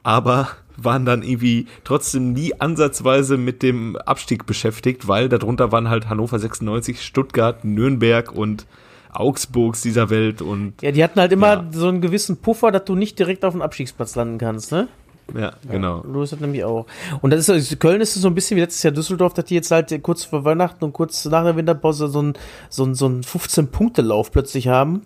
[0.02, 6.08] Aber waren dann irgendwie trotzdem nie ansatzweise mit dem Abstieg beschäftigt, weil darunter waren halt
[6.08, 8.64] Hannover 96, Stuttgart, Nürnberg und
[9.12, 11.64] Augsburgs dieser Welt und Ja, die hatten halt immer Ja.
[11.72, 14.86] so einen gewissen Puffer, dass du nicht direkt auf den Abstiegsplatz landen kannst, ne?
[15.34, 16.00] Ja, genau.
[16.00, 16.86] Du ist das nämlich auch.
[17.20, 19.70] Und das ist Köln ist so ein bisschen wie letztes Jahr Düsseldorf, dass die jetzt
[19.70, 22.32] halt kurz vor Weihnachten und kurz nach der Winterpause so ein
[22.70, 25.02] so ein, so ein 15 Punkte Lauf plötzlich haben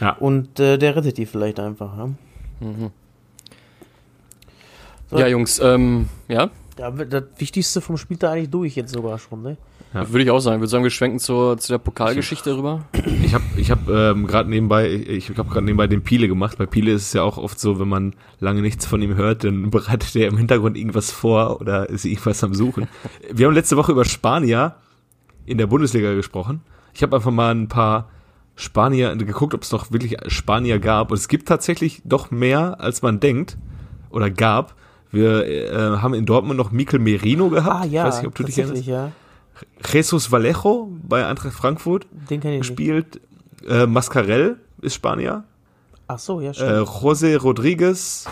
[0.00, 0.12] Ja.
[0.12, 2.08] und äh, der rettet die vielleicht einfach, ja?
[5.10, 5.18] So.
[5.18, 9.42] Ja, Jungs, ähm, ja, Ja, das Wichtigste vom Spiel da eigentlich durch jetzt sogar schon,
[9.42, 9.56] ne?
[9.96, 10.08] Ja.
[10.10, 10.56] würde ich auch sagen.
[10.56, 12.84] Ich würde sagen, wir schwenken zur, zu der Pokalgeschichte rüber.
[13.22, 16.58] Ich habe ich hab, ähm, gerade nebenbei, ich habe gerade nebenbei den Piele gemacht.
[16.58, 19.44] Bei Piele ist es ja auch oft so, wenn man lange nichts von ihm hört,
[19.44, 22.88] dann bereitet er im Hintergrund irgendwas vor oder ist irgendwas am Suchen.
[23.32, 24.76] Wir haben letzte Woche über Spanier
[25.46, 26.60] in der Bundesliga gesprochen.
[26.92, 28.08] Ich habe einfach mal ein paar
[28.54, 31.10] Spanier geguckt, ob es noch wirklich Spanier gab.
[31.10, 33.58] Und es gibt tatsächlich doch mehr, als man denkt
[34.10, 34.74] oder gab.
[35.10, 37.84] Wir äh, haben in Dortmund noch Mikel Merino gehabt.
[37.84, 38.86] Ah ja, ich weiß nicht, ob du dich erinnerst.
[38.86, 39.12] tatsächlich, ja.
[39.92, 42.58] Jesus Vallejo bei Eintracht Frankfurt Den ich nicht.
[42.60, 43.20] gespielt.
[43.68, 45.44] Äh, Mascarell ist Spanier.
[46.08, 46.88] Ach so, ja, Äh, stimmt.
[46.88, 48.26] José Rodriguez,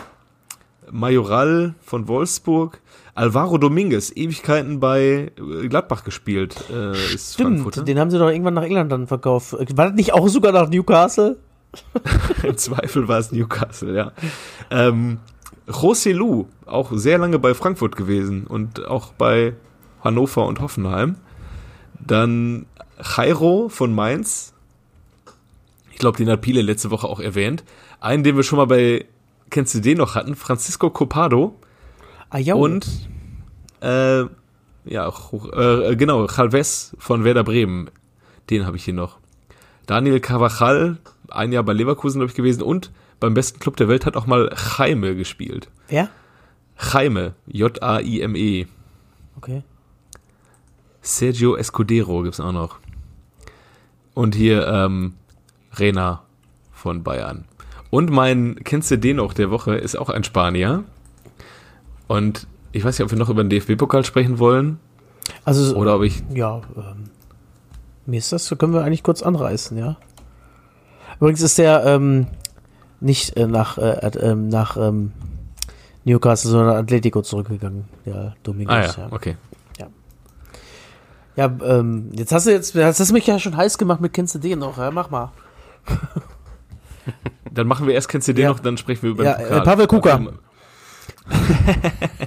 [0.91, 2.81] Majoral von Wolfsburg.
[3.16, 7.35] Alvaro Dominguez, Ewigkeiten bei äh, Gladbach gespielt, äh, ist.
[7.35, 9.53] Stimmt, den haben sie doch irgendwann nach England dann verkauft.
[9.77, 11.37] War das nicht auch sogar nach Newcastle?
[12.43, 14.12] Im Zweifel war es Newcastle, ja.
[14.70, 15.18] Ähm,
[15.68, 19.55] José Lu, auch sehr lange bei Frankfurt gewesen und auch bei
[20.05, 21.17] Hannover und Hoffenheim.
[21.99, 22.67] Dann
[23.17, 24.53] Jairo von Mainz.
[25.91, 27.65] Ich glaube, den hat Pile letzte Woche auch erwähnt.
[28.01, 29.07] Einen, den wir schon mal bei
[29.55, 30.35] Kennst du den noch hatten?
[30.35, 31.55] Francisco Copado.
[32.31, 32.55] Ah, ja.
[32.55, 33.09] Und
[33.81, 34.25] äh,
[34.85, 35.13] ja,
[35.53, 37.91] äh, genau, Chalves von Werder Bremen.
[38.51, 39.19] Den habe ich hier noch.
[39.87, 40.99] Daniel Carvajal,
[41.29, 42.63] ein Jahr bei Leverkusen, glaube ich, gewesen.
[42.63, 42.91] Und
[43.21, 45.69] beim besten Club der Welt hat auch mal Jaime gespielt.
[45.89, 46.09] Wer?
[46.93, 48.67] Jaime, J-A-I-M-E.
[49.37, 49.63] Okay.
[51.05, 52.79] Sergio Escudero gibt's auch noch.
[54.15, 55.15] Und hier ähm,
[55.77, 56.23] Rena
[56.73, 57.45] von Bayern.
[57.91, 60.83] Und mein Kennst du den auch der Woche ist auch ein Spanier.
[62.09, 64.81] Und ich weiß nicht, ob wir noch über den DFB-Pokal sprechen wollen.
[65.45, 66.23] Also, Oder ob ich.
[66.35, 67.11] ja, ähm,
[68.07, 69.97] mir ist das, so können wir eigentlich kurz anreißen, ja.
[71.17, 72.27] Übrigens ist der ähm,
[73.01, 75.13] nicht äh, nach, äh, äh, nach ähm,
[76.05, 78.75] Newcastle, sondern Atletico zurückgegangen, der Domingos.
[78.75, 79.37] Ah ja, okay.
[81.37, 84.12] Ja, ähm, jetzt hast du jetzt, jetzt hast du mich ja schon heiß gemacht mit
[84.12, 84.91] kennst du den noch, ja?
[84.91, 85.32] Mach mal.
[87.51, 88.49] Dann machen wir erst Kennst du den Ja.
[88.51, 90.18] noch, dann sprechen wir über Ja, äh, Pavel Kuka.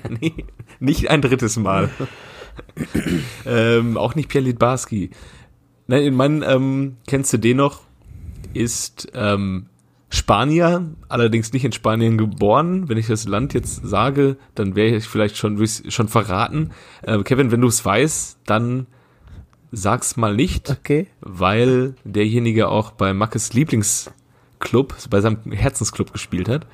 [0.10, 0.46] nee,
[0.80, 1.90] nicht ein drittes Mal.
[3.46, 5.10] ähm, auch nicht Pierre Lidbarski.
[5.88, 7.82] Nein, mein ähm, Kennst du den noch
[8.54, 9.68] ist ähm,
[10.10, 12.88] Spanier, allerdings nicht in Spanien geboren.
[12.88, 16.72] Wenn ich das Land jetzt sage, dann wäre ich vielleicht schon, schon verraten.
[17.02, 18.88] Äh, Kevin, wenn du es weißt, dann
[19.72, 21.08] sag's mal nicht Okay.
[21.22, 26.66] weil derjenige auch bei Mackes Lieblingsclub, bei seinem Herzensclub gespielt hat.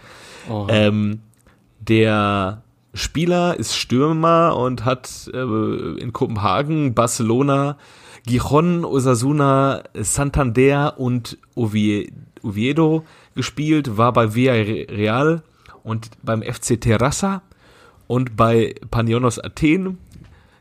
[0.49, 0.67] Oh.
[0.69, 1.21] Ähm,
[1.79, 2.63] der
[2.93, 5.37] Spieler ist Stürmer und hat äh,
[5.99, 7.77] in Kopenhagen, Barcelona,
[8.25, 13.03] Gijon, Osasuna, Santander und Ovie- Oviedo
[13.35, 15.41] gespielt, war bei Villarreal
[15.83, 17.41] und beim FC Terrassa
[18.07, 19.97] und bei Panionos Athen.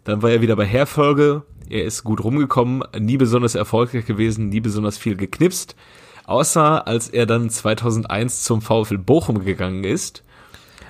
[0.05, 1.43] Dann war er wieder bei Herfolge.
[1.73, 5.75] Er ist gut rumgekommen, nie besonders erfolgreich gewesen, nie besonders viel geknipst.
[6.27, 10.23] Außer als er dann 2001 zum VfL Bochum gegangen ist.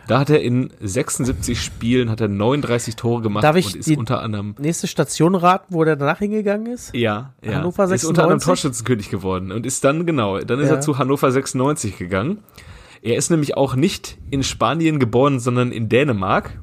[0.08, 3.88] Da hat er in 76 Spielen hat er 39 Tore gemacht Darf ich und ist
[3.88, 6.92] die- unter anderem Nächste Station raten, wo der danach hingegangen ist?
[6.94, 7.52] ja, ja.
[7.54, 8.44] Hannover Ist unter anderem 96?
[8.44, 10.74] Torschützenkönig geworden und ist dann, genau, dann ist Ja.
[10.74, 12.38] er zu Hannover 96 gegangen.
[13.00, 16.58] Er ist nämlich auch nicht in Spanien geboren, sondern in Dänemark.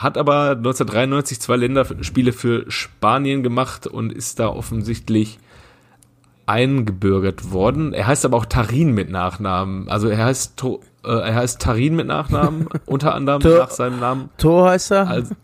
[0.00, 5.38] Hat aber 1993 zwei Länderspiele für Spanien gemacht und ist da offensichtlich
[6.46, 7.92] eingebürgert worden.
[7.92, 9.90] Er heißt aber auch Tarin mit Nachnamen.
[9.90, 14.00] Also er heißt, To- äh, er heißt Tarin mit Nachnamen, unter anderem To- nach seinem
[14.00, 14.30] Namen.
[14.38, 15.06] Tor heißt er?
[15.06, 15.34] Also,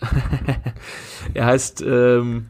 [1.34, 2.46] er heißt ähm,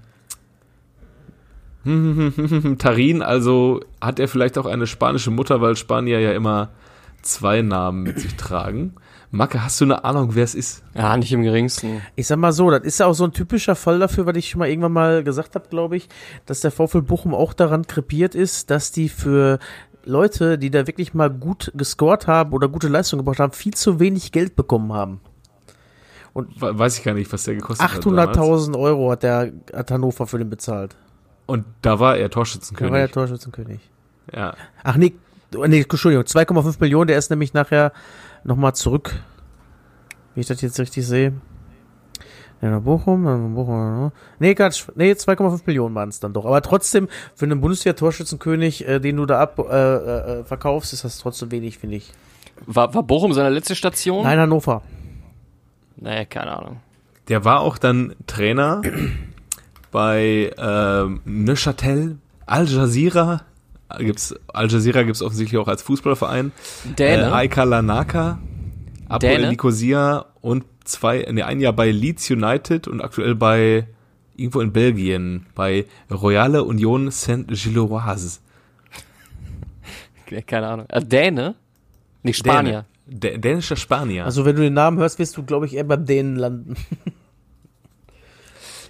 [2.78, 6.70] Tarin, also hat er vielleicht auch eine spanische Mutter, weil Spanier ja immer
[7.22, 8.94] zwei Namen mit sich tragen.
[9.32, 10.82] Macke, hast du eine Ahnung, wer es ist?
[10.94, 12.02] Ja, nicht im geringsten.
[12.16, 14.48] Ich sag mal so, das ist ja auch so ein typischer Fall dafür, was ich
[14.50, 16.08] schon mal irgendwann mal gesagt habe, glaube ich,
[16.46, 19.60] dass der VfL Bochum auch daran krepiert ist, dass die für
[20.04, 24.00] Leute, die da wirklich mal gut gescored haben oder gute Leistung gebracht haben, viel zu
[24.00, 25.20] wenig Geld bekommen haben.
[26.34, 28.04] We- Weiß ich gar nicht, was der gekostet hat.
[28.04, 28.36] damals.
[28.38, 30.96] 800.000 Euro hat der hat Hannover für den bezahlt.
[31.46, 33.10] Und da war er Da war Torschützenkönig.
[33.12, 33.80] Torschützenkönig.
[34.32, 34.54] Ja.
[34.84, 35.14] Ach nee,
[35.52, 37.92] nee, Entschuldigung, 2,5 Millionen, der ist nämlich nachher
[38.44, 39.14] nochmal zurück.
[40.34, 41.32] Wie ich das jetzt richtig sehe.
[42.62, 44.12] Ja, Bochum, Bochum.
[44.38, 46.44] Nee, Quatsch, nee, 2,5 Millionen waren es dann doch.
[46.44, 51.18] Aber trotzdem, für einen Bundeswehr-Torschützenkönig, äh, den du da ab äh, äh, verkaufst, ist das
[51.18, 52.12] trotzdem wenig, finde ich.
[52.66, 54.24] War, war Bochum seine letzte Station?
[54.24, 54.82] Nein, Hannover.
[55.96, 56.80] Nee, keine Ahnung.
[57.28, 58.82] Der war auch dann Trainer
[59.90, 63.42] bei ähm, Neuchâtel, Al Jazeera.
[63.98, 66.52] Gibt's, Al Jazeera gibt's offensichtlich auch als Fußballverein.
[66.98, 67.22] Däne?
[67.22, 68.38] Äh, Aika Lanaka,
[69.08, 69.48] Apoel Däne?
[69.50, 73.86] Nicosia und zwei, nee, ein Jahr bei Leeds United und aktuell bei
[74.36, 78.40] irgendwo in Belgien, bei Royale Union Saint-Gilloise.
[80.46, 80.86] Keine Ahnung.
[80.88, 81.54] Äh, Däne?
[82.22, 82.86] Nee, Spanier.
[83.06, 84.24] Dä dänischer Spanier.
[84.24, 86.76] Also, wenn du den Namen hörst, wirst du, glaube ich, eher beim Dänen landen.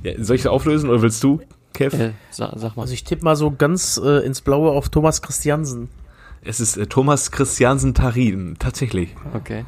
[0.03, 1.41] ja, soll ich auflösen oder willst du,
[1.73, 1.97] Kev?
[1.97, 2.83] Äh, sag, sag mal.
[2.83, 5.89] Also, ich tippe mal so ganz äh, ins Blaue auf Thomas Christiansen.
[6.43, 9.15] Es ist äh, Thomas Christiansen Tarin, tatsächlich.
[9.35, 9.65] Okay.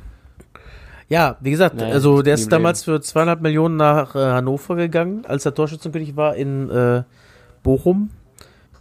[1.09, 5.27] Ja, wie gesagt, Naja, also der ist damals für zweieinhalb Millionen nach äh, Hannover gegangen,
[5.27, 7.03] als er Torschützenkönig war in äh,
[7.63, 8.11] Bochum.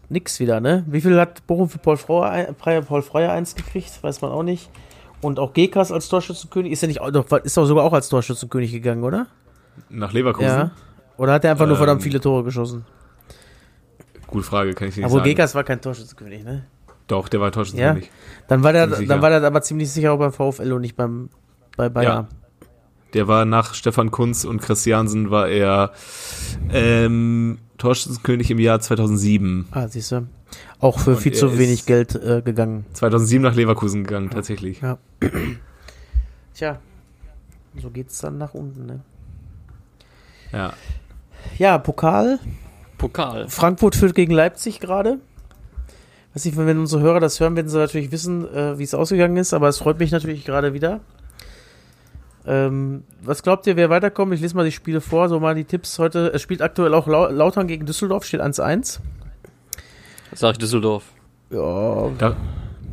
[0.07, 0.83] Nix wieder, ne?
[0.87, 4.01] Wie viel hat Bochum für Paul Freuer, ein- Freier- Paul Freuer eins gekriegt?
[4.01, 4.69] Weiß man auch nicht.
[5.21, 6.71] Und auch Gekas als Torschützenkönig.
[6.71, 6.99] Ist er nicht,
[7.43, 9.27] ist doch sogar auch als Torschützenkönig gegangen, oder?
[9.89, 10.47] Nach Leverkusen?
[10.49, 10.71] Ja.
[11.17, 12.85] Oder hat er einfach nur Ähm, verdammt viele Tore geschossen?
[14.31, 15.29] Gute Frage, kann ich nicht Obwohl sagen.
[15.29, 16.65] Gekas war kein Torschützenkönig, ne?
[17.07, 18.09] Doch, der war Torschützenkönig.
[18.47, 21.29] Dann war der, dann war der aber ziemlich sicher auch beim VfL und nicht beim
[21.77, 22.27] bei Bayern.
[23.13, 25.91] Der war nach Stefan Kunz und Christiansen war er
[26.71, 29.67] ähm, Torschützenkönig im Jahr 2007.
[29.71, 30.27] Ah, siehst du.
[30.79, 32.85] Auch für Und viel zu wenig Geld äh, gegangen.
[32.93, 34.81] 2007 nach Leverkusen gegangen, tatsächlich.
[34.81, 34.97] Ja.
[36.53, 36.79] Tja,
[37.81, 38.99] so geht's dann nach unten, ne?
[40.51, 40.73] Ja.
[41.57, 42.39] Ja, Pokal.
[43.01, 43.49] Pokal.
[43.49, 45.17] Frankfurt führt gegen Leipzig gerade.
[46.35, 49.37] Weiß nicht, wenn unsere Hörer das hören, werden sie natürlich wissen, äh, wie es ausgegangen
[49.37, 51.01] ist, aber es freut mich natürlich gerade wieder.
[52.45, 54.33] Ähm, was glaubt ihr, wer weiterkommt?
[54.33, 56.31] Ich lese mal die Spiele vor, so mal die Tipps heute.
[56.33, 58.99] Es spielt aktuell auch Lau Lautern gegen Düsseldorf, steht 1-1.
[60.33, 61.03] Sag ich Düsseldorf.
[61.49, 62.35] Ja, Da,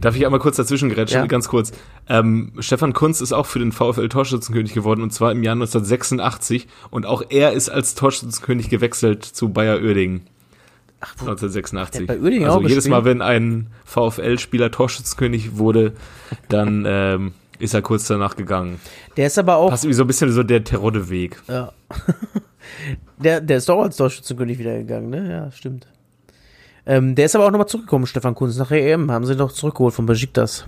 [0.00, 1.20] darf ich einmal kurz dazwischen gerätschen?
[1.20, 1.26] Ja.
[1.26, 1.72] Ganz kurz.
[2.08, 6.66] Ähm, Stefan Kunz ist auch für den VfL Torschützenkönig geworden und zwar im Jahr 1986
[6.90, 10.22] und auch er ist als Torschützenkönig gewechselt zu Bayer Oerdingen.
[11.00, 12.06] Ach, wo- 1986.
[12.06, 12.90] der hat bei Uerdingen also auch jedes gespielt?
[12.92, 15.92] Mal, wenn ein VfL-Spieler Torschützenkönig wurde,
[16.48, 18.80] dann ähm, ist er kurz danach gegangen.
[19.16, 19.70] der ist aber auch.
[19.70, 21.40] Passt irgendwie so ein bisschen so der Terodde-Weg.
[21.48, 21.72] Ja.
[23.18, 25.30] der, der ist doch als Torschützenkönig wieder gegangen, ne?
[25.30, 25.86] Ja, stimmt.
[26.88, 28.56] Ähm, der ist aber auch nochmal zurückgekommen, Stefan Kunz.
[28.56, 30.66] Nach der EM haben sie ihn doch zurückgeholt von Besiktas.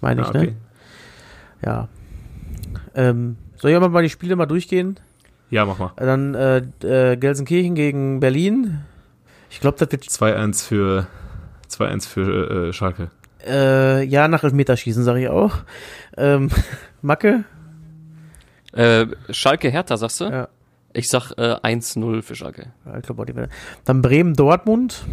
[0.00, 0.46] Meine ich, Ah, okay.
[0.46, 0.54] ne?
[1.66, 1.88] Ja.
[2.94, 4.98] Ähm, soll ich aber mal die Spiele mal durchgehen?
[5.50, 5.92] Ja, mach mal.
[5.96, 6.58] Dann äh,
[7.12, 8.80] äh, Gelsenkirchen gegen Berlin.
[9.50, 11.06] Ich glaube, das wird 2-1 für
[11.70, 13.10] 2-1 für äh, Schalke.
[13.46, 15.56] äh, ja nach Elfmeterschießen, sage ich auch.
[16.16, 16.50] Ähm,
[17.02, 17.44] Macke?
[18.72, 20.24] Äh, Schalke Hertha, sagst du?
[20.26, 20.48] Ja.
[20.92, 22.72] Ich sag äh, 1-0 für Schalke.
[22.86, 23.34] Ja, Ich glaube auch die.
[23.84, 25.04] Dann Bremen Dortmund.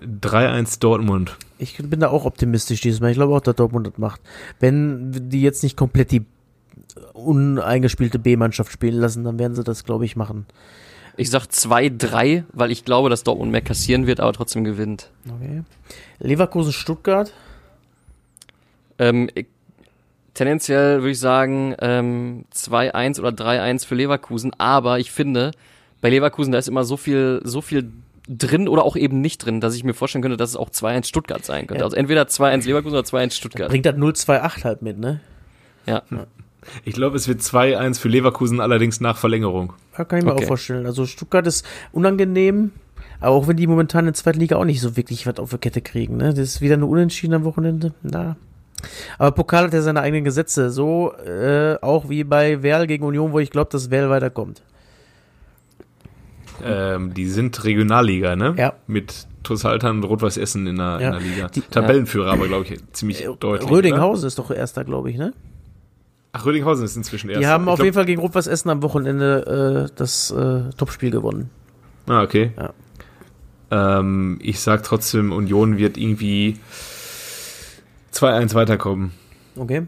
[0.00, 1.36] 3-1 Dortmund.
[1.58, 3.10] Ich bin da auch optimistisch dieses Mal.
[3.10, 4.20] Ich glaube auch, dass Dortmund das macht.
[4.60, 6.24] Wenn die jetzt nicht komplett die
[7.12, 10.46] uneingespielte B-Mannschaft spielen lassen, dann werden sie das, glaube ich, machen.
[11.16, 15.10] Ich sag 2-3, weil ich glaube, dass Dortmund mehr kassieren wird, aber trotzdem gewinnt.
[15.28, 15.62] Okay.
[16.20, 17.32] Leverkusen Stuttgart.
[19.00, 19.46] Ähm, ich,
[20.34, 25.50] tendenziell würde ich sagen ähm, 2-1 oder 3-1 für Leverkusen, aber ich finde,
[26.00, 27.90] bei Leverkusen, da ist immer so viel, so viel
[28.28, 31.06] drin oder auch eben nicht drin, dass ich mir vorstellen könnte, dass es auch 2-1
[31.06, 31.80] Stuttgart sein könnte.
[31.80, 31.84] Ja.
[31.84, 33.68] Also entweder 2-1 Leverkusen oder 2-1 Stuttgart.
[33.68, 35.20] Bringt das 0-2-8 halt mit, ne?
[35.86, 36.02] Ja.
[36.84, 39.72] Ich glaube, es wird 2-1 für Leverkusen, allerdings nach Verlängerung.
[39.96, 40.44] Ja, kann ich mir Okay.
[40.44, 40.86] auch vorstellen.
[40.86, 42.72] Also Stuttgart ist unangenehm,
[43.20, 45.50] aber auch wenn die momentan in der zweiten Liga auch nicht so wirklich was auf
[45.50, 46.30] der Kette kriegen, ne?
[46.30, 47.94] Das ist wieder eine Unentschieden am Wochenende.
[48.02, 48.36] Na.
[49.18, 53.32] Aber Pokal hat ja seine eigenen Gesetze, so äh, auch wie bei Werl gegen Union,
[53.32, 54.62] wo ich glaube, dass Werl weiterkommt.
[56.64, 58.54] Ähm, die sind Regionalliga, ne?
[58.56, 58.74] Ja.
[58.86, 61.06] Mit TuS Haltern und Rot-Weiß Essen in der, Ja.
[61.08, 61.48] in der Liga.
[61.48, 63.70] Die- Tabellenführer aber, glaube ich, ziemlich deutlich.
[63.70, 65.28] Rödinghausen ist doch erster, glaube ich, ne?
[65.28, 65.34] Oder?
[66.32, 67.40] Ach, Rödinghausen ist inzwischen erster.
[67.40, 70.70] Die haben Ich auf glaub- jeden Fall gegen Rot-Weiß Essen am Wochenende äh, das äh,
[70.76, 71.48] Topspiel gewonnen.
[72.06, 72.52] Ah, okay.
[72.56, 72.72] Ja.
[73.70, 76.58] Ähm, ich sag trotzdem, Union wird irgendwie
[78.12, 79.12] 2-1 weiterkommen.
[79.56, 79.86] Okay.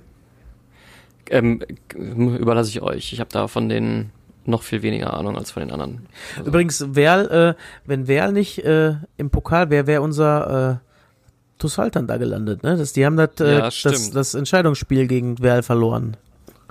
[1.30, 1.60] Ähm,
[1.94, 3.12] überlasse ich euch.
[3.12, 4.10] Ich habe da von den
[4.46, 6.06] noch viel weniger Ahnung als von den anderen.
[6.44, 12.06] Übrigens, Werl, äh, wenn Werl nicht äh, im Pokal wäre, wäre unser äh, TuS Haltern
[12.06, 12.76] da gelandet, ne?
[12.76, 16.16] Das, die haben das, äh, Ja, das, das Entscheidungsspiel gegen Werl verloren.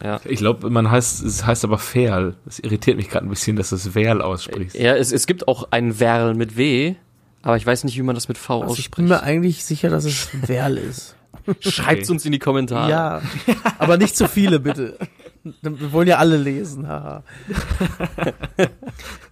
[0.01, 0.19] Ja.
[0.23, 2.35] Ich glaube, man heißt, es heißt aber Ferl.
[2.45, 4.77] Das irritiert mich gerade ein bisschen, dass du es Werl aussprichst.
[4.77, 6.95] Ja, es, es gibt auch ein Werl mit W,
[7.41, 9.09] aber ich weiß nicht, wie man das mit V Also ich bin ausspricht.
[9.09, 11.15] mir eigentlich sicher, dass es Werl ist.
[11.59, 12.89] Schreibt's uns in die Kommentare.
[12.89, 13.21] Ja,
[13.77, 14.97] aber nicht zu viele, bitte.
[15.43, 16.85] Wir wollen ja alle lesen.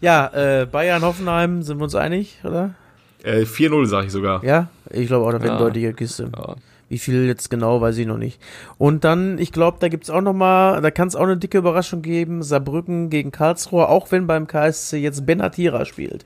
[0.01, 2.75] ja, äh, Bayern, Hoffenheim, sind wir uns einig, oder?
[3.23, 4.43] Äh, 4-0 sage ich sogar.
[4.43, 5.65] Ja, ich glaube auch, da wird eine Ja.
[5.65, 6.31] deutliche Kiste.
[6.35, 6.55] Ja.
[6.89, 8.39] Wie viel jetzt genau, weiß ich noch nicht.
[8.77, 11.57] Und dann, ich glaube, da gibt's auch noch mal, da kann es auch eine dicke
[11.57, 16.25] Überraschung geben, Saarbrücken gegen Karlsruhe, auch wenn beim KSC jetzt Benatira spielt.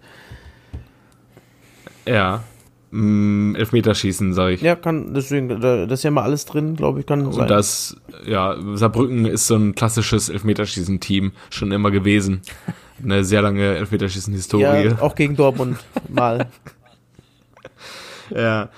[2.07, 2.43] Ja.
[2.91, 4.61] Mm, Elfmeterschießen, sage ich.
[4.61, 7.43] Ja, kann, deswegen, da, das ist ja mal alles drin, glaube ich, kann sein.
[7.43, 12.41] Und das, ja, Saarbrücken ist so ein klassisches Elfmeterschießen-Team schon immer gewesen.
[13.03, 14.89] Eine sehr lange Elfmeterschießen-Historie.
[14.89, 15.77] ja, auch gegen Dortmund
[16.07, 16.49] mal.
[18.29, 18.69] Ja.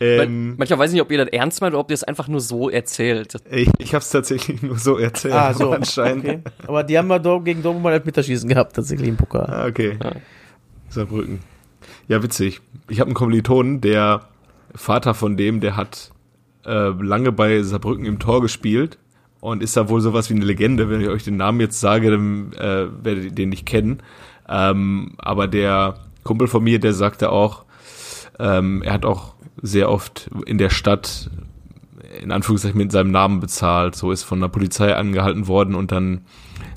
[0.00, 2.28] Ähm, Manchmal weiß ich nicht, ob ihr das ernst meint oder ob ihr es einfach
[2.28, 3.34] nur so erzählt.
[3.50, 5.34] ich ich habe es tatsächlich nur so erzählt.
[5.34, 6.24] ah, so, aber anscheinend.
[6.24, 6.40] okay.
[6.66, 9.46] Aber die haben mal gegen Dortmund mal Elfmeterschießen gehabt, tatsächlich im Pokal.
[9.46, 9.98] Ah, okay.
[10.02, 10.12] Ja.
[10.88, 11.40] Saarbrücken.
[12.08, 12.62] Ja, witzig.
[12.88, 14.22] Ich habe einen Kommilitonen, der
[14.74, 16.10] Vater von dem, der hat
[16.64, 18.96] äh, lange bei Saarbrücken im Tor gespielt
[19.40, 20.88] und ist da wohl sowas wie eine Legende.
[20.88, 24.02] Wenn ich euch den Namen jetzt sage, dann äh, werdet ihr den nicht kennen.
[24.48, 27.64] Ähm, aber der Kumpel von mir, der sagte auch,
[28.38, 31.30] ähm, er hat auch sehr oft in der Stadt
[32.22, 33.96] in Anführungszeichen mit seinem Namen bezahlt.
[33.96, 36.22] So ist von der Polizei angehalten worden und dann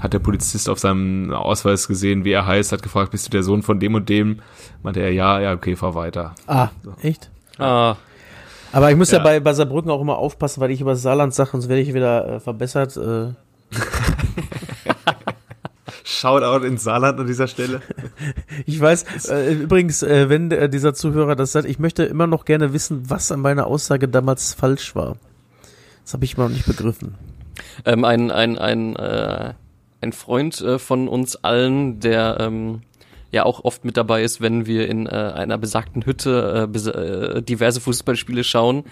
[0.02, 3.43] hat der Polizist auf seinem Ausweis gesehen, wie er heißt, hat gefragt, bist du der
[3.43, 4.39] Sohn von dem und dem?
[4.84, 6.36] Meinte er, ja, ja, okay, fahr weiter.
[6.47, 6.70] Ah,
[7.02, 7.30] echt?
[7.58, 7.95] Ah,
[8.74, 9.24] Aber ich muss ja, Ja.
[9.24, 12.36] bei, bei Saarbrücken auch immer aufpassen, weil ich über Saarland sage, sonst werde ich wieder
[12.36, 12.97] äh, verbessert.
[12.97, 13.34] Äh,
[16.04, 17.82] Shoutout ins Saarland an dieser Stelle.
[18.66, 22.45] ich weiß, äh, übrigens, äh, wenn äh, dieser Zuhörer das sagt, ich möchte immer noch
[22.45, 25.18] gerne wissen, was an meiner Aussage damals falsch war.
[26.04, 27.16] Das habe ich immer noch nicht begriffen.
[27.86, 29.54] Ähm, ein, ein, ein, äh,
[30.02, 32.82] ein Freund äh, von uns allen, der ähm,
[33.32, 36.88] ja auch oft mit dabei ist, wenn wir in äh, einer besagten Hütte äh, bes
[36.88, 38.84] äh, diverse Fußballspiele schauen,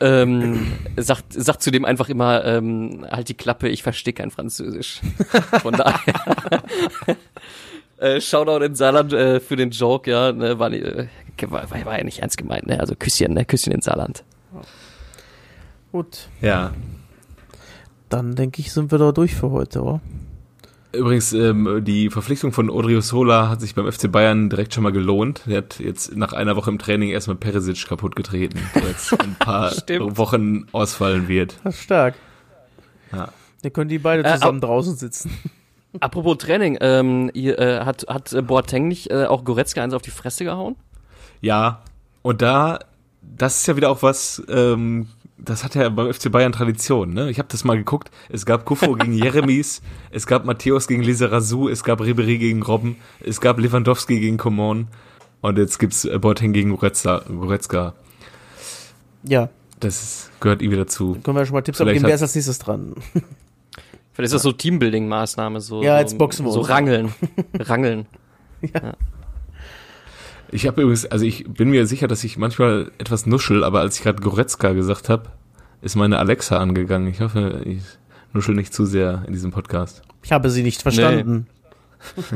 [0.00, 5.00] ähm, sagt, sagt zu dem einfach immer, ähm, halt die Klappe, ich verstehe kein Französisch.
[5.62, 6.62] Von daher.
[7.98, 11.06] äh, Shoutout in Saarland äh, für den Joke, ja, ne, war, nicht, äh,
[11.42, 12.80] war war ja nicht ernst gemeint, ne?
[12.80, 13.44] Also Küsschen, ne?
[13.44, 14.24] Küsschen in Saarland.
[15.92, 16.72] Gut, Ja.
[18.08, 20.00] Dann denke ich, sind wir da durch für heute, oder?
[20.92, 25.42] Übrigens, ähm, die Verpflichtung von Odriozola hat sich beim FC Bayern direkt schon mal gelohnt.
[25.46, 29.34] Er hat jetzt nach einer Woche im Training erstmal Perisic kaputt getreten, der jetzt ein
[29.38, 30.16] paar Stimmt.
[30.16, 31.58] Wochen ausfallen wird.
[31.64, 32.14] Das ist stark.
[33.12, 33.28] Ja.
[33.62, 35.30] Dann können die beide Äh, zusammen draußen sitzen.
[36.00, 40.02] Apropos Training, ähm, ihr, äh, hat, hat äh, Boateng nicht äh, auch Goretzka eins auf
[40.02, 40.76] die Fresse gehauen?
[41.40, 41.82] Ja,
[42.22, 42.78] und da,
[43.22, 45.08] das ist ja wieder auch was, ähm,
[45.38, 47.30] das hat ja beim FC Bayern Tradition, ne?
[47.30, 48.10] Ich habe das mal geguckt.
[48.28, 52.96] Es gab Kufo gegen Jeremies, es gab Matthäus gegen Lizarazu, es gab Ribery gegen Robben,
[53.20, 54.88] es gab Lewandowski gegen Coman
[55.42, 57.22] und jetzt gibt's Boateng gegen Goretzka.
[57.28, 57.94] Goretzka.
[59.24, 59.48] Ja,
[59.80, 61.18] Das gehört irgendwie dazu.
[61.22, 62.94] können wir schon mal Tipps Vielleicht abgeben, wer ist als nächstes dran?
[64.12, 65.82] Vielleicht ist das so Teambuilding-Maßnahme, so.
[65.82, 66.70] Ja, so, jetzt boxen wir So uns.
[66.70, 67.12] rangeln.
[67.58, 68.06] rangeln.
[70.50, 73.96] Ich habe übrigens, also ich bin mir sicher, dass ich manchmal etwas nuschel, aber als
[73.98, 75.30] ich gerade Goretzka gesagt habe,
[75.82, 77.08] ist meine Alexa angegangen.
[77.08, 77.82] Ich hoffe, ich
[78.32, 80.02] nuschel nicht zu sehr in diesem Podcast.
[80.22, 81.46] Ich habe sie nicht verstanden.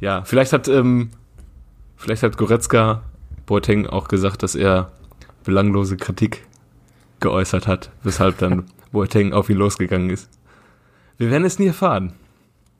[0.00, 1.10] Ja, vielleicht hat, ähm,
[1.96, 3.02] vielleicht hat Goretzka
[3.46, 4.92] Boateng auch gesagt, dass er
[5.44, 6.46] belanglose Kritik
[7.20, 10.30] geäußert hat, weshalb dann Boateng auf ihn losgegangen ist.
[11.16, 12.12] Wir werden es nie erfahren.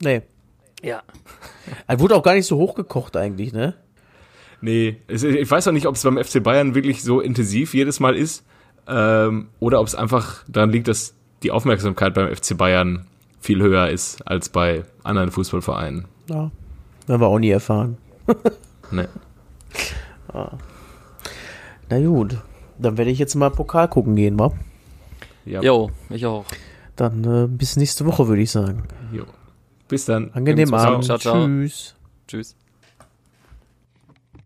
[0.01, 0.21] Nee.
[0.83, 1.01] Ja.
[1.87, 3.75] Er wurde auch gar nicht so hochgekocht eigentlich, ne?
[4.61, 8.15] Nee, ich weiß auch nicht, ob es beim FC Bayern wirklich so intensiv jedes Mal
[8.15, 8.45] ist
[8.87, 11.13] ähm, oder ob es einfach daran liegt, dass
[11.43, 13.05] die Aufmerksamkeit beim FC Bayern
[13.39, 16.05] viel höher ist als bei anderen Fußballvereinen.
[16.29, 16.51] Ja.
[17.07, 17.97] Werden wir auch nie erfahren.
[18.91, 19.05] Nee.
[21.89, 22.37] Na gut.
[22.79, 24.51] Dann werde ich jetzt mal Pokal gucken gehen, wa?
[25.45, 25.61] Ja.
[25.61, 26.45] Jo, ich auch.
[26.95, 28.83] Dann äh, bis nächste Woche, würde ich sagen.
[29.11, 29.25] Jo.
[29.89, 30.31] Bis dann.
[30.31, 30.73] Angenehmen.
[30.73, 31.03] Abend.
[31.03, 31.45] Ciao, ciao.
[31.45, 31.95] Tschüss.
[32.27, 32.55] Tschüss.